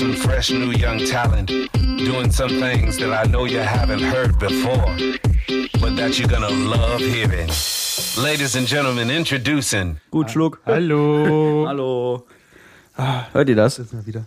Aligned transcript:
some 0.00 0.14
fresh 0.14 0.50
new 0.50 0.70
young 0.70 0.98
talent 1.04 1.48
doing 1.98 2.32
some 2.32 2.48
things 2.58 2.96
that 2.96 3.12
I 3.12 3.30
know 3.30 3.44
you 3.44 3.58
haven't 3.58 4.00
heard 4.00 4.38
before, 4.38 4.96
but 5.78 5.94
that 5.96 6.18
you're 6.18 6.26
gonna 6.26 6.48
love 6.48 7.00
hearing. 7.00 7.50
Ladies 8.16 8.56
and 8.56 8.66
gentlemen, 8.66 9.10
introducing. 9.10 10.00
Gut, 10.10 10.30
Schluck. 10.30 10.62
Hallo. 10.64 11.66
Hallo. 11.68 12.26
Hört 12.96 13.50
ihr 13.50 13.56
das? 13.56 13.78
Ist 13.78 13.92
mal 13.92 14.06
wieder. 14.06 14.24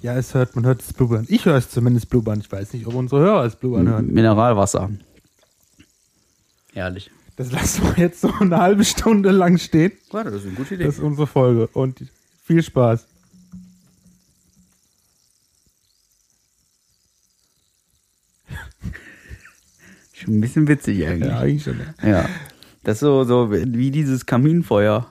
Ja, 0.00 0.16
es 0.16 0.32
hört, 0.32 0.56
man 0.56 0.64
hört 0.64 0.80
es 0.80 0.94
blubbern. 0.94 1.26
Ich 1.28 1.44
höre 1.44 1.56
es 1.56 1.68
zumindest 1.68 2.08
blubbern. 2.08 2.40
Ich 2.40 2.50
weiß 2.50 2.72
nicht, 2.72 2.86
ob 2.86 2.94
unsere 2.94 3.20
Hörer 3.20 3.44
es 3.44 3.56
blubbern 3.56 3.86
hören. 3.88 4.06
Mineralwasser. 4.06 4.88
Herrlich. 6.72 7.10
Das 7.36 7.52
lassen 7.52 7.84
wir 7.84 8.02
jetzt 8.02 8.22
so 8.22 8.32
eine 8.40 8.56
halbe 8.56 8.86
Stunde 8.86 9.30
lang 9.30 9.58
stehen. 9.58 9.92
Warte, 10.10 10.30
das 10.30 10.40
ist 10.40 10.46
eine 10.46 10.56
gute 10.56 10.74
Idee. 10.74 10.84
Das 10.84 10.94
ist 10.94 11.02
unsere 11.02 11.26
Folge. 11.26 11.66
Und 11.74 12.02
viel 12.46 12.62
Spaß. 12.62 13.08
Ein 20.28 20.40
bisschen 20.40 20.68
witzig 20.68 21.06
eigentlich. 21.06 21.28
Ja, 21.28 21.34
Ja. 21.36 21.40
eigentlich 21.40 21.62
schon. 21.64 21.76
Ja. 22.02 22.24
Das 22.84 22.94
ist 22.96 23.00
so, 23.00 23.24
so 23.24 23.52
wie 23.52 23.90
dieses 23.90 24.26
Kaminfeuer. 24.26 25.06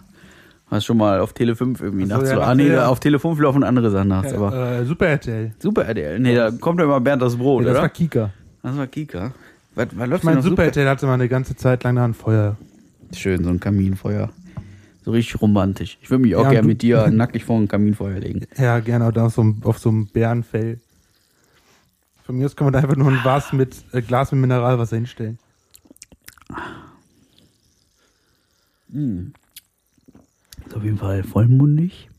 Was 0.69 0.85
schon 0.85 0.97
mal 0.97 1.19
auf 1.19 1.33
Tele 1.33 1.55
5 1.57 1.81
irgendwie 1.81 2.05
Ach 2.05 2.09
so, 2.09 2.15
nachts 2.15 2.29
ja. 2.31 2.39
Ah, 2.39 2.55
nee, 2.55 2.69
ja. 2.69 2.87
auf 2.87 2.99
Tele 3.01 3.19
5 3.19 3.37
laufen 3.41 3.63
andere 3.63 3.91
Sachen 3.91 4.07
nachts, 4.07 4.33
aber. 4.33 4.79
Äh, 4.79 4.85
Super 4.85 5.07
RTL. 5.07 5.51
Super 5.59 5.83
RTL. 5.85 6.17
Nee, 6.19 6.33
da 6.35 6.49
kommt 6.51 6.79
ja 6.79 6.85
immer 6.85 7.01
Bernd 7.01 7.21
das 7.21 7.35
Brot, 7.35 7.63
Ja, 7.63 7.67
das 7.67 7.73
oder? 7.75 7.81
war 7.83 7.89
Kika. 7.89 8.29
das 8.63 8.77
war 8.77 8.87
Kika. 8.87 9.33
Was, 9.75 9.87
was 9.95 10.07
läuft 10.07 10.23
Ich 10.23 10.25
meine, 10.25 10.41
Super 10.41 10.63
RTL 10.65 10.87
hatte 10.87 11.05
mal 11.07 11.15
eine 11.15 11.27
ganze 11.27 11.55
Zeit 11.57 11.83
lang 11.83 11.95
da 11.97 12.05
ein 12.05 12.13
Feuer. 12.13 12.55
Schön, 13.13 13.43
so 13.43 13.49
ein 13.49 13.59
Kaminfeuer. 13.59 14.29
So 15.03 15.11
richtig 15.11 15.41
romantisch. 15.41 15.97
Ich 16.01 16.09
würde 16.09 16.21
mich 16.23 16.35
auch 16.37 16.43
Ja, 16.45 16.51
gerne 16.51 16.67
mit 16.67 16.81
dir 16.81 17.07
nackig 17.09 17.43
vor 17.43 17.59
ein 17.59 17.67
Kaminfeuer 17.67 18.19
legen. 18.19 18.45
Ja, 18.57 18.79
gerne 18.79 19.07
auch 19.07 19.11
da 19.11 19.25
auf 19.25 19.33
so, 19.33 19.41
einem- 19.41 19.57
auf 19.63 19.77
so 19.79 19.89
einem 19.89 20.07
Bärenfell. 20.07 20.79
Von 22.31 22.37
mir 22.37 22.45
aus 22.45 22.55
kann 22.55 22.63
man 22.63 22.71
da 22.71 22.79
einfach 22.79 22.95
nur 22.95 23.09
ein 23.11 23.21
Glas 23.21 23.51
mit, 23.51 23.83
äh, 23.91 24.01
Glas 24.01 24.31
mit 24.31 24.39
Mineralwasser 24.39 24.95
hinstellen. 24.95 25.37
Ist 30.65 30.73
auf 30.73 30.81
jeden 30.81 30.97
Fall 30.97 31.23
vollmundig. 31.23 32.09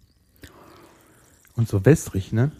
Und 1.56 1.66
so 1.66 1.82
wässrig, 1.86 2.30
ne? 2.30 2.52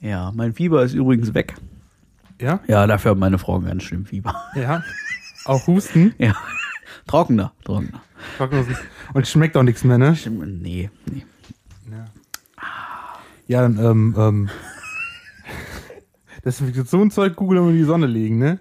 Ja, 0.00 0.32
mein 0.34 0.52
Fieber 0.52 0.82
ist 0.82 0.94
übrigens 0.94 1.32
weg. 1.32 1.54
Ja? 2.40 2.58
Ja, 2.66 2.88
dafür 2.88 3.12
hat 3.12 3.18
meine 3.18 3.38
Frau 3.38 3.60
ganz 3.60 3.84
schlimm 3.84 4.06
Fieber. 4.06 4.34
Ja. 4.56 4.82
Auch 5.44 5.68
Husten. 5.68 6.16
Ja. 6.18 6.34
Trockener, 7.06 7.52
trockener. 7.62 8.02
Trockenhusten. 8.38 8.76
Und 9.14 9.28
schmeckt 9.28 9.56
auch 9.56 9.62
nichts 9.62 9.84
mehr, 9.84 9.98
ne? 9.98 10.18
Nee, 10.26 10.90
nee. 11.08 11.24
Ja, 11.92 12.06
dann, 13.58 13.78
ähm, 13.78 14.14
ähm. 14.16 14.50
Desinfektionszeug 16.44 17.36
googeln 17.36 17.62
und 17.62 17.70
in 17.70 17.76
die 17.76 17.84
Sonne 17.84 18.06
legen, 18.06 18.38
ne? 18.38 18.60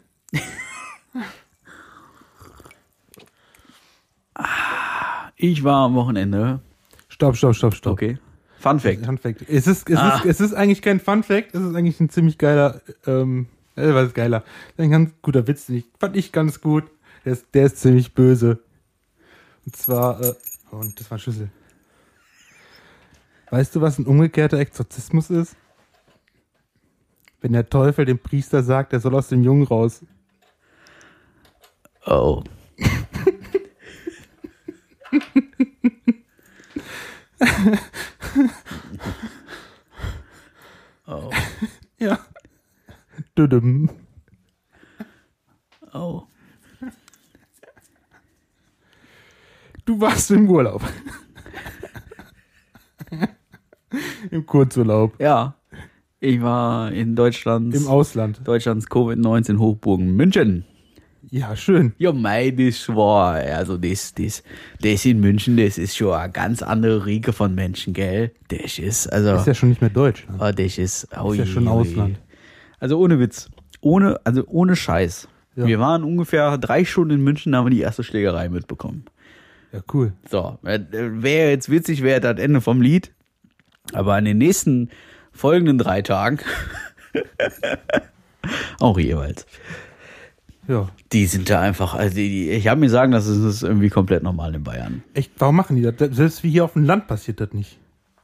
Ich 5.35 5.63
war 5.63 5.85
am 5.85 5.95
Wochenende. 5.95 6.59
Stopp, 7.07 7.35
stopp, 7.37 7.55
stopp, 7.55 7.73
stopp. 7.73 7.93
Okay. 7.93 8.17
Fun 8.59 8.79
Fact. 8.79 9.05
Fun 9.05 9.17
Fact. 9.17 9.43
Es 9.47 9.67
ist, 9.67 9.89
es, 9.89 9.97
Ah. 9.97 10.17
ist, 10.17 10.25
es 10.25 10.41
ist 10.41 10.53
eigentlich 10.53 10.81
kein 10.81 10.99
Fun 10.99 11.23
Fact, 11.23 11.55
es 11.55 11.61
ist 11.61 11.75
eigentlich 11.75 11.99
ein 12.01 12.09
ziemlich 12.09 12.37
geiler, 12.37 12.81
ähm, 13.07 13.47
äh, 13.75 13.93
was 13.93 14.07
ist 14.07 14.15
geiler? 14.15 14.43
Ein 14.77 14.91
ganz 14.91 15.11
guter 15.21 15.47
Witz, 15.47 15.67
den 15.67 15.77
ich, 15.77 15.85
fand 15.97 16.17
ich 16.17 16.31
ganz 16.33 16.59
gut. 16.59 16.83
Der 17.23 17.33
ist, 17.33 17.45
der 17.53 17.65
ist 17.67 17.77
ziemlich 17.77 18.13
böse. 18.13 18.59
Und 19.65 19.75
zwar, 19.75 20.21
äh, 20.21 20.33
und 20.71 20.99
das 20.99 21.09
war 21.09 21.17
ein 21.17 21.21
Schlüssel. 21.21 21.49
Weißt 23.51 23.75
du, 23.75 23.81
was 23.81 23.97
ein 23.97 24.05
umgekehrter 24.05 24.59
Exorzismus 24.59 25.31
ist? 25.31 25.55
Wenn 27.41 27.53
der 27.53 27.69
Teufel 27.69 28.03
dem 28.05 28.19
Priester 28.19 28.61
sagt, 28.63 28.91
er 28.93 28.99
soll 28.99 29.15
aus 29.15 29.29
dem 29.29 29.43
Jungen 29.43 29.63
raus. 29.63 30.05
Oh. 32.05 32.43
oh. 41.07 41.31
Ja. 41.97 42.19
Düdüm. 43.37 43.89
Oh. 45.93 46.23
Du 49.85 49.99
warst 49.99 50.31
im 50.31 50.49
Urlaub. 50.49 50.81
Im 54.31 54.45
Kurzurlaub. 54.45 55.13
Ja. 55.19 55.55
Ich 56.19 56.41
war 56.41 56.91
in 56.91 57.15
Deutschlands, 57.15 57.79
Im 57.79 57.87
Ausland. 57.87 58.41
Deutschlands 58.43 58.87
Covid-19 58.87 59.57
Hochburgen 59.57 60.15
München. 60.15 60.65
Ja, 61.31 61.55
schön. 61.55 61.93
Ja, 61.97 62.11
mei, 62.11 62.51
das 62.51 62.89
war, 62.89 63.35
also 63.35 63.77
das, 63.77 64.13
das, 64.15 64.43
das 64.81 65.05
in 65.05 65.19
München, 65.19 65.57
das 65.57 65.77
ist 65.77 65.95
schon 65.95 66.13
eine 66.13 66.31
ganz 66.31 66.63
andere 66.63 67.05
Riege 67.05 67.33
von 67.33 67.53
Menschen, 67.53 67.93
gell? 67.93 68.31
Das 68.47 68.79
ist, 68.79 69.07
also, 69.07 69.35
Ist 69.35 69.47
ja 69.47 69.53
schon 69.53 69.69
nicht 69.69 69.81
mehr 69.81 69.91
Deutschland. 69.91 70.41
oh, 70.41 70.51
das 70.51 70.77
ist, 70.77 71.07
oh 71.21 71.31
Ist 71.31 71.39
ja 71.39 71.45
schon 71.45 71.67
oh. 71.67 71.81
Ausland. 71.81 72.19
Also 72.79 72.97
ohne 72.99 73.19
Witz. 73.19 73.49
Ohne, 73.81 74.19
also 74.23 74.43
ohne 74.47 74.75
Scheiß. 74.75 75.27
Ja. 75.55 75.67
Wir 75.67 75.79
waren 75.79 76.03
ungefähr 76.03 76.57
drei 76.57 76.83
Stunden 76.83 77.15
in 77.15 77.21
München, 77.21 77.51
da 77.51 77.59
haben 77.59 77.65
wir 77.65 77.71
die 77.71 77.81
erste 77.81 78.03
Schlägerei 78.03 78.49
mitbekommen. 78.49 79.05
Ja, 79.71 79.81
cool. 79.93 80.13
So, 80.29 80.57
wäre 80.63 81.51
jetzt 81.51 81.69
witzig, 81.69 82.01
wäre 82.01 82.21
das 82.21 82.39
Ende 82.39 82.59
vom 82.59 82.81
Lied. 82.81 83.11
Aber 83.93 84.17
in 84.19 84.25
den 84.25 84.37
nächsten 84.37 84.89
folgenden 85.31 85.77
drei 85.77 86.01
Tagen, 86.01 86.39
auch 88.79 88.97
jeweils, 88.99 89.45
Ja. 90.67 90.89
die 91.11 91.25
sind 91.25 91.49
da 91.49 91.59
einfach, 91.61 91.93
also 91.93 92.15
die, 92.15 92.29
die, 92.29 92.49
ich 92.51 92.67
habe 92.67 92.79
mir 92.79 92.89
sagen, 92.89 93.11
das 93.11 93.27
ist, 93.27 93.63
irgendwie 93.63 93.89
komplett 93.89 94.23
normal 94.23 94.55
in 94.55 94.63
Bayern. 94.63 95.03
Echt, 95.13 95.31
warum 95.37 95.55
machen 95.55 95.75
die 95.75 95.81
das? 95.81 96.15
Selbst 96.15 96.43
wie 96.43 96.49
hier 96.51 96.65
auf 96.65 96.73
dem 96.73 96.83
Land 96.83 97.07
passiert 97.07 97.41
das 97.41 97.53
nicht. 97.53 97.77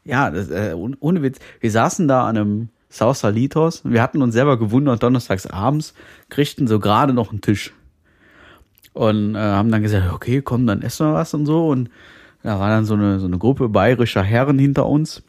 Ja, 0.04 0.30
das, 0.30 0.50
äh, 0.50 0.74
ohne, 0.76 1.22
Witz. 1.24 1.40
Wir 1.60 1.72
saßen 1.72 2.08
da 2.08 2.28
an 2.28 2.38
einem 2.38 2.70
South 2.92 3.20
Salitos. 3.20 3.82
Wir 3.84 4.02
hatten 4.04 4.22
uns 4.22 4.34
selber 4.36 4.60
gewundert, 4.60 5.02
donnerstags 5.02 5.48
abends 5.48 5.96
kriegten 6.30 6.68
so 6.68 6.80
gerade 6.80 7.14
noch 7.14 7.32
einen 7.32 7.42
Tisch. 7.42 7.74
Und 8.94 9.36
äh, 9.36 9.40
haben 9.40 9.72
dann 9.72 9.82
gesagt, 9.82 10.14
okay, 10.14 10.42
komm, 10.42 10.68
dann 10.68 10.82
essen 10.82 11.08
wir 11.08 11.14
was 11.16 11.34
und 11.34 11.46
so. 11.48 11.68
Und 11.68 11.90
da 12.44 12.60
war 12.60 12.70
dann 12.70 12.86
so 12.86 12.94
eine, 12.94 13.20
so 13.20 13.26
eine 13.26 13.38
Gruppe 13.40 13.68
bayerischer 13.68 14.22
Herren 14.24 14.60
hinter 14.60 14.86
uns. 14.86 15.24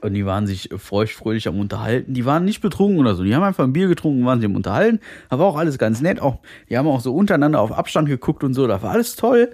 Und 0.00 0.14
die 0.14 0.24
waren 0.24 0.46
sich 0.46 0.70
feuchtfröhlich 0.76 1.46
am 1.46 1.58
Unterhalten. 1.58 2.14
Die 2.14 2.24
waren 2.24 2.44
nicht 2.44 2.60
betrunken 2.60 2.98
oder 2.98 3.14
so. 3.14 3.22
Die 3.22 3.34
haben 3.34 3.42
einfach 3.42 3.64
ein 3.64 3.72
Bier 3.72 3.88
getrunken, 3.88 4.24
waren 4.24 4.40
sich 4.40 4.48
am 4.48 4.56
Unterhalten. 4.56 5.00
War 5.28 5.40
auch 5.40 5.56
alles 5.56 5.78
ganz 5.78 6.00
nett. 6.00 6.20
Auch, 6.20 6.38
die 6.70 6.78
haben 6.78 6.88
auch 6.88 7.00
so 7.00 7.14
untereinander 7.14 7.60
auf 7.60 7.72
Abstand 7.72 8.08
geguckt 8.08 8.44
und 8.44 8.54
so. 8.54 8.66
Da 8.66 8.82
war 8.82 8.92
alles 8.92 9.16
toll. 9.16 9.52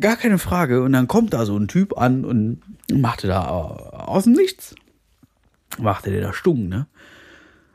Gar 0.00 0.16
keine 0.16 0.38
Frage. 0.38 0.82
Und 0.82 0.92
dann 0.92 1.08
kommt 1.08 1.34
da 1.34 1.44
so 1.44 1.56
ein 1.56 1.68
Typ 1.68 1.98
an 1.98 2.24
und 2.24 2.60
machte 2.92 3.26
da 3.26 3.44
äh, 3.44 3.96
aus 3.96 4.24
dem 4.24 4.32
Nichts. 4.32 4.74
Machte 5.78 6.10
der 6.10 6.22
da 6.22 6.32
stumm, 6.32 6.68
ne? 6.68 6.86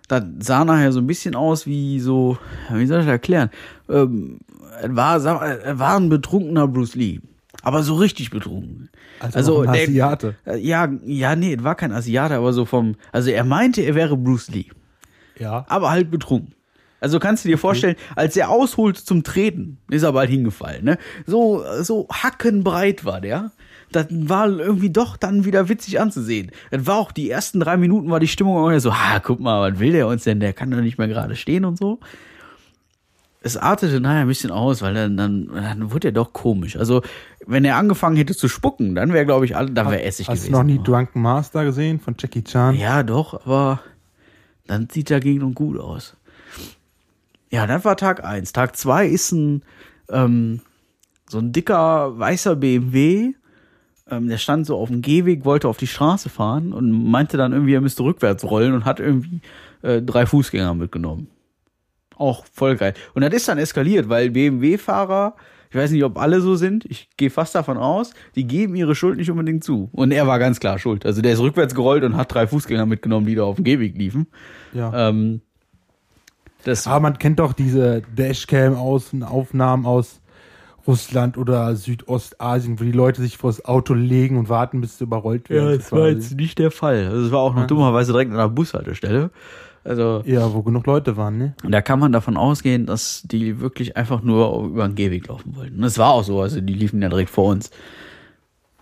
Das 0.08 0.24
sah 0.40 0.66
nachher 0.66 0.92
so 0.92 1.00
ein 1.00 1.08
bisschen 1.08 1.36
aus 1.36 1.66
wie 1.66 2.00
so, 2.00 2.38
wie 2.72 2.86
soll 2.86 3.00
ich 3.00 3.06
das 3.06 3.12
erklären? 3.12 3.50
Ähm, 3.90 4.40
war, 4.86 5.24
war 5.24 5.98
ein 5.98 6.10
betrunkener 6.10 6.68
Bruce 6.68 6.96
Lee. 6.96 7.22
Aber 7.64 7.82
so 7.82 7.96
richtig 7.96 8.30
betrunken. 8.30 8.90
Also, 9.20 9.62
ein 9.62 9.72
der- 9.74 9.84
Asiate. 9.84 10.36
äh, 10.46 10.58
Ja, 10.58 10.88
ja, 11.06 11.36
nee, 11.36 11.58
war 11.62 11.76
kein 11.76 11.92
Asiate, 11.92 12.36
aber 12.36 12.54
so 12.54 12.66
vom, 12.66 12.96
also 13.12 13.32
er 13.32 13.44
meinte, 13.46 13.82
er 13.82 13.96
wäre 13.96 14.16
Bruce 14.18 14.50
Lee 14.52 14.66
Ja. 15.40 15.66
aber 15.70 15.90
halt 15.90 16.12
betrunken. 16.12 16.54
Also 17.00 17.20
kannst 17.20 17.44
du 17.44 17.50
dir 17.50 17.58
vorstellen, 17.58 17.96
als 18.16 18.38
er 18.38 18.50
ausholt 18.50 18.98
zum 18.98 19.24
Treten, 19.24 19.78
ist 19.90 20.04
er 20.04 20.14
bald 20.14 20.30
hingefallen, 20.30 20.86
ne? 20.86 20.98
So, 21.26 21.64
so 21.82 22.08
hackenbreit 22.10 23.04
war 23.04 23.20
der. 23.20 23.52
Das 23.92 24.08
war 24.10 24.48
irgendwie 24.50 24.90
doch 24.90 25.18
dann 25.18 25.44
wieder 25.46 25.68
witzig 25.70 26.00
anzusehen. 26.00 26.52
Das 26.72 26.86
war 26.88 26.96
auch 26.96 27.12
die 27.12 27.30
ersten 27.30 27.60
drei 27.60 27.76
Minuten 27.78 28.10
war 28.10 28.20
die 28.22 28.28
Stimmung 28.30 28.56
auch 28.58 28.80
so, 28.80 28.94
ha, 28.96 29.20
guck 29.20 29.40
mal, 29.42 29.72
was 29.72 29.80
will 29.80 29.92
der 29.92 30.08
uns 30.08 30.24
denn? 30.24 30.40
Der 30.40 30.54
kann 30.54 30.72
doch 30.72 30.80
nicht 30.82 30.98
mehr 30.98 31.08
gerade 31.10 31.36
stehen 31.36 31.66
und 31.66 31.78
so. 31.78 32.00
Es 33.46 33.58
artete 33.58 34.00
nachher 34.00 34.22
ein 34.22 34.28
bisschen 34.28 34.52
aus, 34.52 34.82
weil 34.82 34.94
dann, 34.94 35.18
dann, 35.18 35.48
dann 35.54 35.92
wurde 35.92 36.08
er 36.08 36.12
doch 36.14 36.32
komisch. 36.34 36.78
Also, 36.78 37.02
wenn 37.46 37.66
er 37.66 37.76
angefangen 37.76 38.16
hätte 38.16 38.36
zu 38.36 38.48
spucken, 38.48 38.96
dann 38.96 39.12
wäre, 39.12 39.26
glaube 39.26 39.46
ich, 39.46 39.56
alle, 39.56 39.70
dann 39.72 39.88
wäre 39.88 40.02
Essig 40.02 40.30
Hast 40.30 40.44
du 40.44 40.48
gewesen. 40.48 40.52
noch 40.54 40.64
nie 40.64 40.82
Drunken 40.82 41.22
Master 41.22 41.66
gesehen 41.66 42.00
von 42.00 42.16
Jackie 42.18 42.44
Chan? 42.44 42.76
Ja, 42.76 43.04
doch, 43.04 43.46
aber 43.46 43.82
dann 44.66 44.88
sieht 44.90 45.12
er 45.12 45.20
gegen 45.20 45.44
und 45.44 45.56
gut 45.56 45.78
aus. 45.78 46.16
Ja, 47.52 47.68
das 47.68 47.84
war 47.86 47.98
Tag 47.98 48.24
eins. 48.24 48.54
Tag 48.54 48.76
zwei 48.78 49.06
ist 49.08 49.32
ein 49.34 49.62
ähm, 50.10 50.62
so 51.30 51.40
ein 51.40 51.52
dicker 51.52 52.18
weißer 52.18 52.56
BMW. 52.56 53.34
Ähm, 54.10 54.28
der 54.28 54.38
stand 54.38 54.66
so 54.66 54.78
auf 54.78 54.90
dem 54.90 55.02
Gehweg, 55.02 55.46
wollte 55.46 55.68
auf 55.68 55.78
die 55.78 55.88
Straße 55.88 56.30
fahren 56.30 56.74
und 56.74 56.92
meinte 57.10 57.38
dann 57.38 57.54
irgendwie, 57.54 57.74
er 57.74 57.82
müsste 57.82 58.04
rückwärts 58.04 58.44
rollen 58.44 58.74
und 58.74 58.86
hat 58.86 59.00
irgendwie 59.00 59.42
äh, 59.82 60.02
drei 60.02 60.26
Fußgänger 60.26 60.74
mitgenommen. 60.76 61.28
Auch 62.18 62.46
voll 62.52 62.76
geil. 62.76 62.94
Und 63.14 63.22
das 63.24 63.34
ist 63.34 63.48
dann 63.48 63.58
eskaliert, 63.58 64.10
weil 64.10 64.30
BMW-Fahrer, 64.32 65.36
Ich 65.70 65.76
weiß 65.76 65.90
nicht, 65.90 66.04
ob 66.04 66.20
alle 66.20 66.40
so 66.40 66.56
sind. 66.56 66.86
Ich 66.86 67.10
gehe 67.18 67.32
fast 67.32 67.56
davon 67.56 67.78
aus, 67.78 68.12
die 68.36 68.46
geben 68.46 68.76
ihre 68.76 68.94
Schuld 68.94 69.18
nicht 69.18 69.32
unbedingt 69.32 69.64
zu. 69.64 69.90
Und 69.92 70.12
er 70.12 70.28
war 70.28 70.38
ganz 70.38 70.60
klar 70.60 70.78
schuld. 70.78 71.04
Also 71.06 71.24
der 71.24 71.34
ist 71.34 71.40
rückwärts 71.40 71.74
gerollt 71.74 72.04
und 72.04 72.16
hat 72.16 72.32
drei 72.32 72.46
Fußgänger 72.46 72.86
mitgenommen, 72.86 73.26
die 73.26 73.34
da 73.34 73.44
auf 73.44 73.56
dem 73.56 73.64
Gehweg 73.64 73.98
liefen. 73.98 74.28
Ja. 74.74 75.10
Ähm, 75.10 75.42
das, 76.64 76.86
Aber 76.88 77.00
man 77.00 77.18
kennt 77.18 77.40
doch 77.40 77.54
diese 77.54 78.04
Dashcam-Aufnahmen 78.16 79.86
aus 79.86 80.22
Russland 80.88 81.38
oder 81.38 81.76
Südostasien, 81.76 82.80
wo 82.80 82.84
die 82.84 82.92
Leute 82.92 83.22
sich 83.22 83.38
vor 83.38 83.50
das 83.50 83.64
Auto 83.66 83.94
legen 83.94 84.38
und 84.38 84.50
warten, 84.50 84.82
bis 84.82 84.98
sie 84.98 85.06
überrollt 85.06 85.50
ja, 85.50 85.56
werden. 85.56 85.78
das 85.80 85.92
war 85.92 86.10
jetzt 86.10 86.36
nicht 86.36 86.60
der 86.60 86.72
Fall. 86.72 87.08
Also 87.08 87.26
es 87.26 87.32
war 87.32 87.40
auch 87.40 87.54
noch 87.54 87.62
Ja. 87.62 87.68
dummerweise 87.68 88.12
direkt 88.12 88.32
an 88.32 88.38
der 88.38 88.50
Bushaltestelle. 88.50 89.32
Also 89.84 90.24
ja, 90.26 90.54
wo 90.54 90.62
genug 90.62 90.86
Leute 90.86 91.18
waren, 91.18 91.38
ne? 91.38 91.56
da 91.68 91.82
kann 91.82 92.00
man 92.00 92.14
davon 92.14 92.38
ausgehen, 92.38 92.86
dass 92.86 93.24
die 93.26 93.60
wirklich 93.60 93.98
einfach 93.98 94.22
nur 94.22 94.64
über 94.64 94.88
den 94.88 94.96
Gehweg 94.96 95.28
laufen 95.28 95.56
wollten. 95.56 95.78
Und 95.78 95.84
es 95.84 95.98
war 95.98 96.12
auch 96.12 96.24
so, 96.24 96.42
also 96.42 96.62
die 96.62 96.74
liefen 96.74 97.02
ja 97.02 97.10
direkt 97.10 97.30
vor 97.30 97.52
uns. 97.52 97.70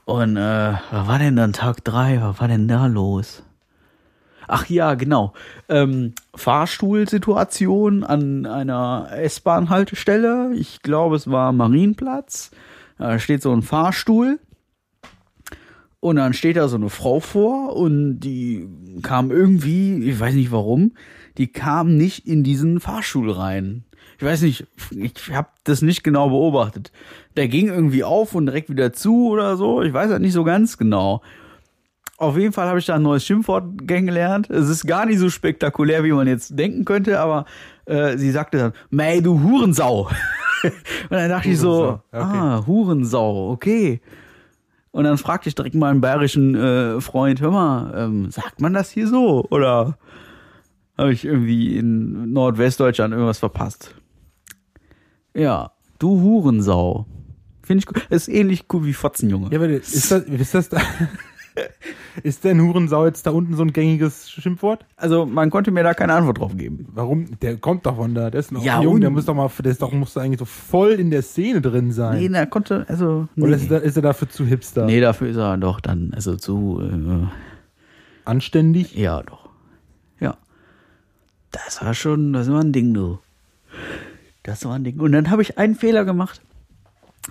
Und 0.05 0.37
äh, 0.37 0.73
was 0.91 1.07
war 1.07 1.19
denn 1.19 1.35
dann 1.35 1.53
Tag 1.53 1.83
drei? 1.83 2.21
Was 2.21 2.39
war 2.39 2.47
denn 2.47 2.67
da 2.67 2.85
los? 2.85 3.43
Ach 4.47 4.67
ja, 4.67 4.95
genau. 4.95 5.33
Ähm, 5.69 6.13
Fahrstuhlsituation 6.35 8.03
an 8.03 8.45
einer 8.45 9.07
S-Bahn-Haltestelle. 9.11 10.51
Ich 10.55 10.81
glaube, 10.81 11.15
es 11.15 11.31
war 11.31 11.53
Marienplatz. 11.53 12.51
Da 12.97 13.17
steht 13.17 13.41
so 13.41 13.53
ein 13.53 13.61
Fahrstuhl. 13.61 14.39
Und 16.01 16.15
dann 16.15 16.33
steht 16.33 16.57
da 16.57 16.67
so 16.67 16.77
eine 16.77 16.89
Frau 16.89 17.19
vor 17.19 17.75
und 17.75 18.19
die 18.19 18.67
kam 19.03 19.29
irgendwie, 19.29 20.03
ich 20.03 20.19
weiß 20.19 20.33
nicht 20.33 20.51
warum, 20.51 20.93
die 21.37 21.47
kam 21.47 21.95
nicht 21.95 22.27
in 22.27 22.43
diesen 22.43 22.79
Fahrstuhl 22.79 23.31
rein. 23.31 23.85
Ich 24.17 24.25
weiß 24.25 24.41
nicht, 24.41 24.65
ich 24.91 25.13
habe 25.31 25.49
das 25.63 25.83
nicht 25.83 26.03
genau 26.03 26.29
beobachtet. 26.29 26.91
Der 27.37 27.47
ging 27.47 27.67
irgendwie 27.67 28.03
auf 28.03 28.33
und 28.33 28.47
direkt 28.47 28.69
wieder 28.71 28.91
zu 28.93 29.29
oder 29.29 29.57
so. 29.57 29.83
Ich 29.83 29.93
weiß 29.93 30.09
halt 30.09 30.21
nicht 30.21 30.33
so 30.33 30.43
ganz 30.43 30.79
genau. 30.79 31.21
Auf 32.17 32.35
jeden 32.35 32.53
Fall 32.53 32.67
habe 32.67 32.79
ich 32.79 32.85
da 32.87 32.95
ein 32.95 33.03
neues 33.03 33.23
Schimpfwort 33.23 33.87
kennengelernt. 33.87 34.49
Es 34.49 34.69
ist 34.69 34.87
gar 34.87 35.05
nicht 35.05 35.19
so 35.19 35.29
spektakulär, 35.29 36.03
wie 36.03 36.11
man 36.11 36.27
jetzt 36.27 36.57
denken 36.57 36.83
könnte, 36.83 37.19
aber 37.19 37.45
äh, 37.85 38.17
sie 38.17 38.31
sagte 38.31 38.57
dann, 38.57 38.73
Mei, 38.89 39.21
du 39.21 39.41
Hurensau. 39.41 40.09
und 40.63 40.71
dann 41.11 41.29
dachte 41.29 41.49
ich 41.49 41.59
so, 41.59 41.71
Hurensau, 41.71 42.03
okay. 42.11 42.37
ah, 42.39 42.63
Hurensau, 42.65 43.51
okay. 43.51 44.01
Und 44.91 45.05
dann 45.05 45.17
fragte 45.17 45.47
ich 45.47 45.55
direkt 45.55 45.75
meinen 45.75 46.01
bayerischen 46.01 46.55
äh, 46.55 46.99
Freund, 46.99 47.39
hör 47.39 47.51
mal, 47.51 47.93
ähm, 47.95 48.29
sagt 48.29 48.59
man 48.59 48.73
das 48.73 48.91
hier 48.91 49.07
so? 49.07 49.45
Oder 49.49 49.97
habe 50.97 51.13
ich 51.13 51.23
irgendwie 51.25 51.77
in 51.77 52.33
Nordwestdeutschland 52.33 53.13
irgendwas 53.13 53.39
verpasst? 53.39 53.95
Ja, 55.33 55.71
du 55.99 56.19
Hurensau. 56.19 57.05
Finde 57.63 57.79
ich 57.79 57.85
gut. 57.85 58.05
Ist 58.09 58.27
ähnlich 58.27 58.65
cool 58.73 58.85
wie 58.85 58.93
Fotzenjunge. 58.93 59.49
Ja, 59.51 59.59
aber 59.59 59.69
ist 59.69 60.11
das, 60.11 60.23
ist 60.23 60.53
das 60.53 60.69
da, 60.69 60.81
ist 62.23 62.43
denn 62.43 62.61
Hurensau 62.61 63.05
jetzt 63.05 63.25
da 63.25 63.31
unten 63.31 63.55
so 63.55 63.63
ein 63.63 63.73
gängiges 63.73 64.29
Schimpfwort? 64.29 64.85
Also 64.95 65.25
man 65.25 65.49
konnte 65.49 65.71
mir 65.71 65.83
da 65.83 65.93
keine 65.93 66.13
Antwort 66.13 66.39
drauf 66.39 66.55
geben. 66.55 66.87
Warum? 66.93 67.39
Der 67.41 67.57
kommt 67.57 67.85
doch 67.85 67.95
von 67.95 68.13
da. 68.13 68.29
Der 68.29 68.39
ist 68.39 68.51
noch 68.51 68.63
Ja, 68.63 68.81
jung, 68.81 69.01
der 69.01 69.09
muss 69.09 69.25
doch 69.25 69.33
mal, 69.35 69.49
der 69.59 69.71
ist 69.71 69.81
doch, 69.81 69.91
muss 69.91 70.17
eigentlich 70.17 70.39
so 70.39 70.45
voll 70.45 70.91
in 70.91 71.11
der 71.11 71.21
Szene 71.21 71.61
drin 71.61 71.91
sein. 71.91 72.19
Nee, 72.19 72.29
da 72.29 72.45
konnte, 72.45 72.85
also. 72.87 73.27
Nee. 73.35 73.45
Oder 73.45 73.55
ist 73.55 73.71
er, 73.71 73.81
ist 73.81 73.95
er 73.95 74.01
dafür 74.01 74.29
zu 74.29 74.45
hipster? 74.45 74.85
nee, 74.85 74.99
dafür 75.01 75.29
ist 75.29 75.37
er 75.37 75.57
doch 75.57 75.79
dann, 75.81 76.11
also 76.13 76.35
zu, 76.35 76.81
äh, 76.81 77.27
Anständig? 78.25 78.95
ja, 78.95 79.21
doch. 79.23 79.49
Ja. 80.19 80.37
Das 81.51 81.83
war 81.83 81.93
schon, 81.93 82.33
das 82.33 82.49
war 82.49 82.61
ein 82.61 82.71
Ding, 82.71 82.93
du. 82.93 83.19
Das 84.43 84.65
war 84.65 84.75
ein 84.75 84.83
Ding. 84.83 84.99
Und 84.99 85.11
dann 85.11 85.29
habe 85.29 85.41
ich 85.41 85.57
einen 85.57 85.75
Fehler 85.75 86.05
gemacht. 86.05 86.41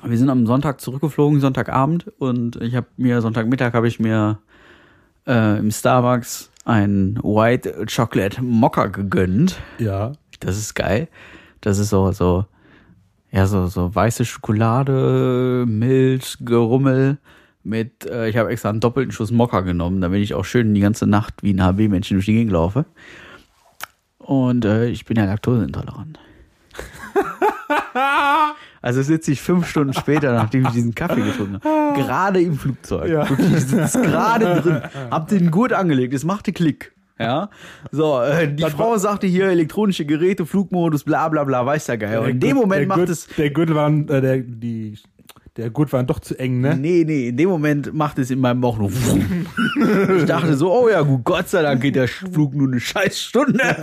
Wir 0.05 0.19
sind 0.19 0.31
am 0.31 0.47
Sonntag 0.47 0.81
zurückgeflogen, 0.81 1.41
Sonntagabend, 1.41 2.13
und 2.19 2.57
ich 2.57 2.75
habe 2.77 2.87
mir, 2.97 3.21
Sonntagmittag 3.21 3.73
habe 3.73 3.89
ich 3.89 3.99
mir 3.99 4.39
äh, 5.27 5.59
im 5.59 5.71
Starbucks 5.71 6.51
ein 6.65 7.19
White 7.23 7.87
Chocolate 7.87 8.43
Mocha 8.43 8.87
gegönnt. 8.87 9.61
Ja. 9.79 10.13
Das 10.39 10.57
ist 10.57 10.75
geil. 10.75 11.09
Das 11.61 11.79
ist 11.79 11.91
so, 11.91 12.13
so, 12.13 12.47
ja, 13.31 13.47
so, 13.47 13.67
so 13.67 13.95
weiße 13.95 14.25
Schokolade, 14.25 15.65
Milch, 15.67 16.39
Gerummel 16.41 17.19
mit, 17.63 18.07
äh, 18.07 18.29
ich 18.29 18.37
habe 18.37 18.51
extra 18.51 18.71
einen 18.71 18.81
doppelten 18.81 19.13
Schuss 19.13 19.31
Mokka 19.31 19.61
genommen, 19.61 20.01
damit 20.01 20.23
ich 20.23 20.35
auch 20.35 20.45
schön 20.45 20.75
die 20.75 20.81
ganze 20.81 21.07
Nacht 21.07 21.43
wie 21.43 21.53
ein 21.53 21.63
HB-Männchen 21.63 22.17
durch 22.17 22.27
die 22.27 22.35
Gegend 22.35 22.53
laufe. 22.53 22.87
Und 24.19 24.65
äh, 24.65 24.89
ich 24.89 25.05
bin 25.05 25.17
ja 25.17 25.25
laktoseintolerant. 25.25 26.19
Also 28.83 29.03
sitze 29.03 29.33
ich 29.33 29.43
fünf 29.43 29.69
Stunden 29.69 29.93
später, 29.93 30.33
nachdem 30.35 30.65
ich 30.65 30.71
diesen 30.71 30.95
Kaffee 30.95 31.21
getrunken 31.21 31.61
habe, 31.63 32.01
gerade 32.01 32.41
im 32.41 32.57
Flugzeug. 32.57 33.11
Ja. 33.11 33.29
Wirklich, 33.29 33.53
ich 33.53 33.67
sitze 33.67 34.03
gerade 34.03 34.61
drin, 34.61 34.83
hab 35.11 35.29
den 35.29 35.51
Gurt 35.51 35.73
angelegt, 35.73 36.15
es 36.15 36.25
machte 36.25 36.53
Klick. 36.53 36.93
Ja, 37.19 37.51
so, 37.93 38.23
äh, 38.23 38.49
die 38.49 38.63
Das 38.63 38.73
Frau 38.73 38.97
sagte 38.97 39.27
hier 39.27 39.51
elektronische 39.51 40.07
Geräte, 40.07 40.47
Flugmodus, 40.47 41.05
bla 41.05 41.29
bla 41.29 41.45
bla, 41.45 41.67
weiß 41.67 41.85
der 41.85 41.99
Geil. 41.99 42.19
Und 42.19 42.31
in 42.31 42.41
dem 42.41 42.57
Moment 42.57 42.81
der 42.81 42.89
macht 42.89 42.99
Gurt, 42.99 43.11
es, 43.11 43.27
Der 43.37 43.51
Gürtel 43.51 43.77
war, 43.77 43.91
äh, 43.91 44.21
der, 44.23 44.39
die, 44.39 44.97
der 45.59 45.69
Gurt 45.69 45.93
war 45.93 46.03
doch 46.03 46.21
zu 46.21 46.39
eng, 46.39 46.63
ne? 46.63 46.75
nee, 46.77 47.05
nee, 47.07 47.29
in 47.29 47.37
dem 47.37 47.51
Moment 47.51 47.93
macht 47.93 48.19
es 48.19 48.31
in 48.31 48.41
meinem 48.41 48.63
Bauch 48.63 48.79
nur. 48.79 48.91
ich 50.17 50.25
dachte 50.25 50.55
so, 50.55 50.73
oh 50.73 50.89
ja, 50.89 51.03
gut, 51.03 51.23
Gott 51.25 51.51
sei 51.51 51.61
Dank 51.61 51.83
geht 51.83 51.97
der 51.97 52.09
Flug 52.09 52.55
nur 52.55 52.69
eine 52.69 52.81
scheiß 52.81 53.21
Stunde. 53.21 53.61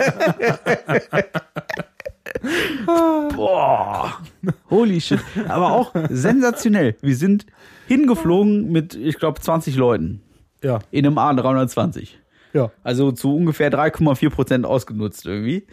Boah, 3.36 4.20
holy 4.70 5.00
shit. 5.02 5.20
Aber 5.48 5.72
auch 5.74 5.94
sensationell. 6.10 6.96
Wir 7.02 7.16
sind 7.16 7.46
hingeflogen 7.88 8.72
mit, 8.72 8.96
ich 8.96 9.18
glaube, 9.18 9.40
20 9.42 9.76
Leuten 9.76 10.22
Ja, 10.64 10.80
in 10.92 11.06
einem 11.06 11.18
A320. 11.18 12.10
ja. 12.54 12.72
Also 12.84 13.12
zu 13.12 13.36
ungefähr 13.36 13.72
3,4 13.72 14.30
Prozent 14.30 14.66
ausgenutzt 14.66 15.26
irgendwie. 15.26 15.66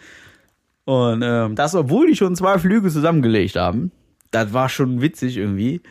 Und 0.85 1.23
ähm, 1.23 1.55
das, 1.55 1.73
obwohl 1.75 2.07
die 2.07 2.15
schon 2.15 2.35
zwei 2.35 2.57
Flüge 2.59 2.89
zusammengelegt 2.89 3.55
haben. 3.55 3.91
Das 4.31 4.53
war 4.53 4.69
schon 4.69 5.01
witzig 5.01 5.37
irgendwie. 5.37 5.81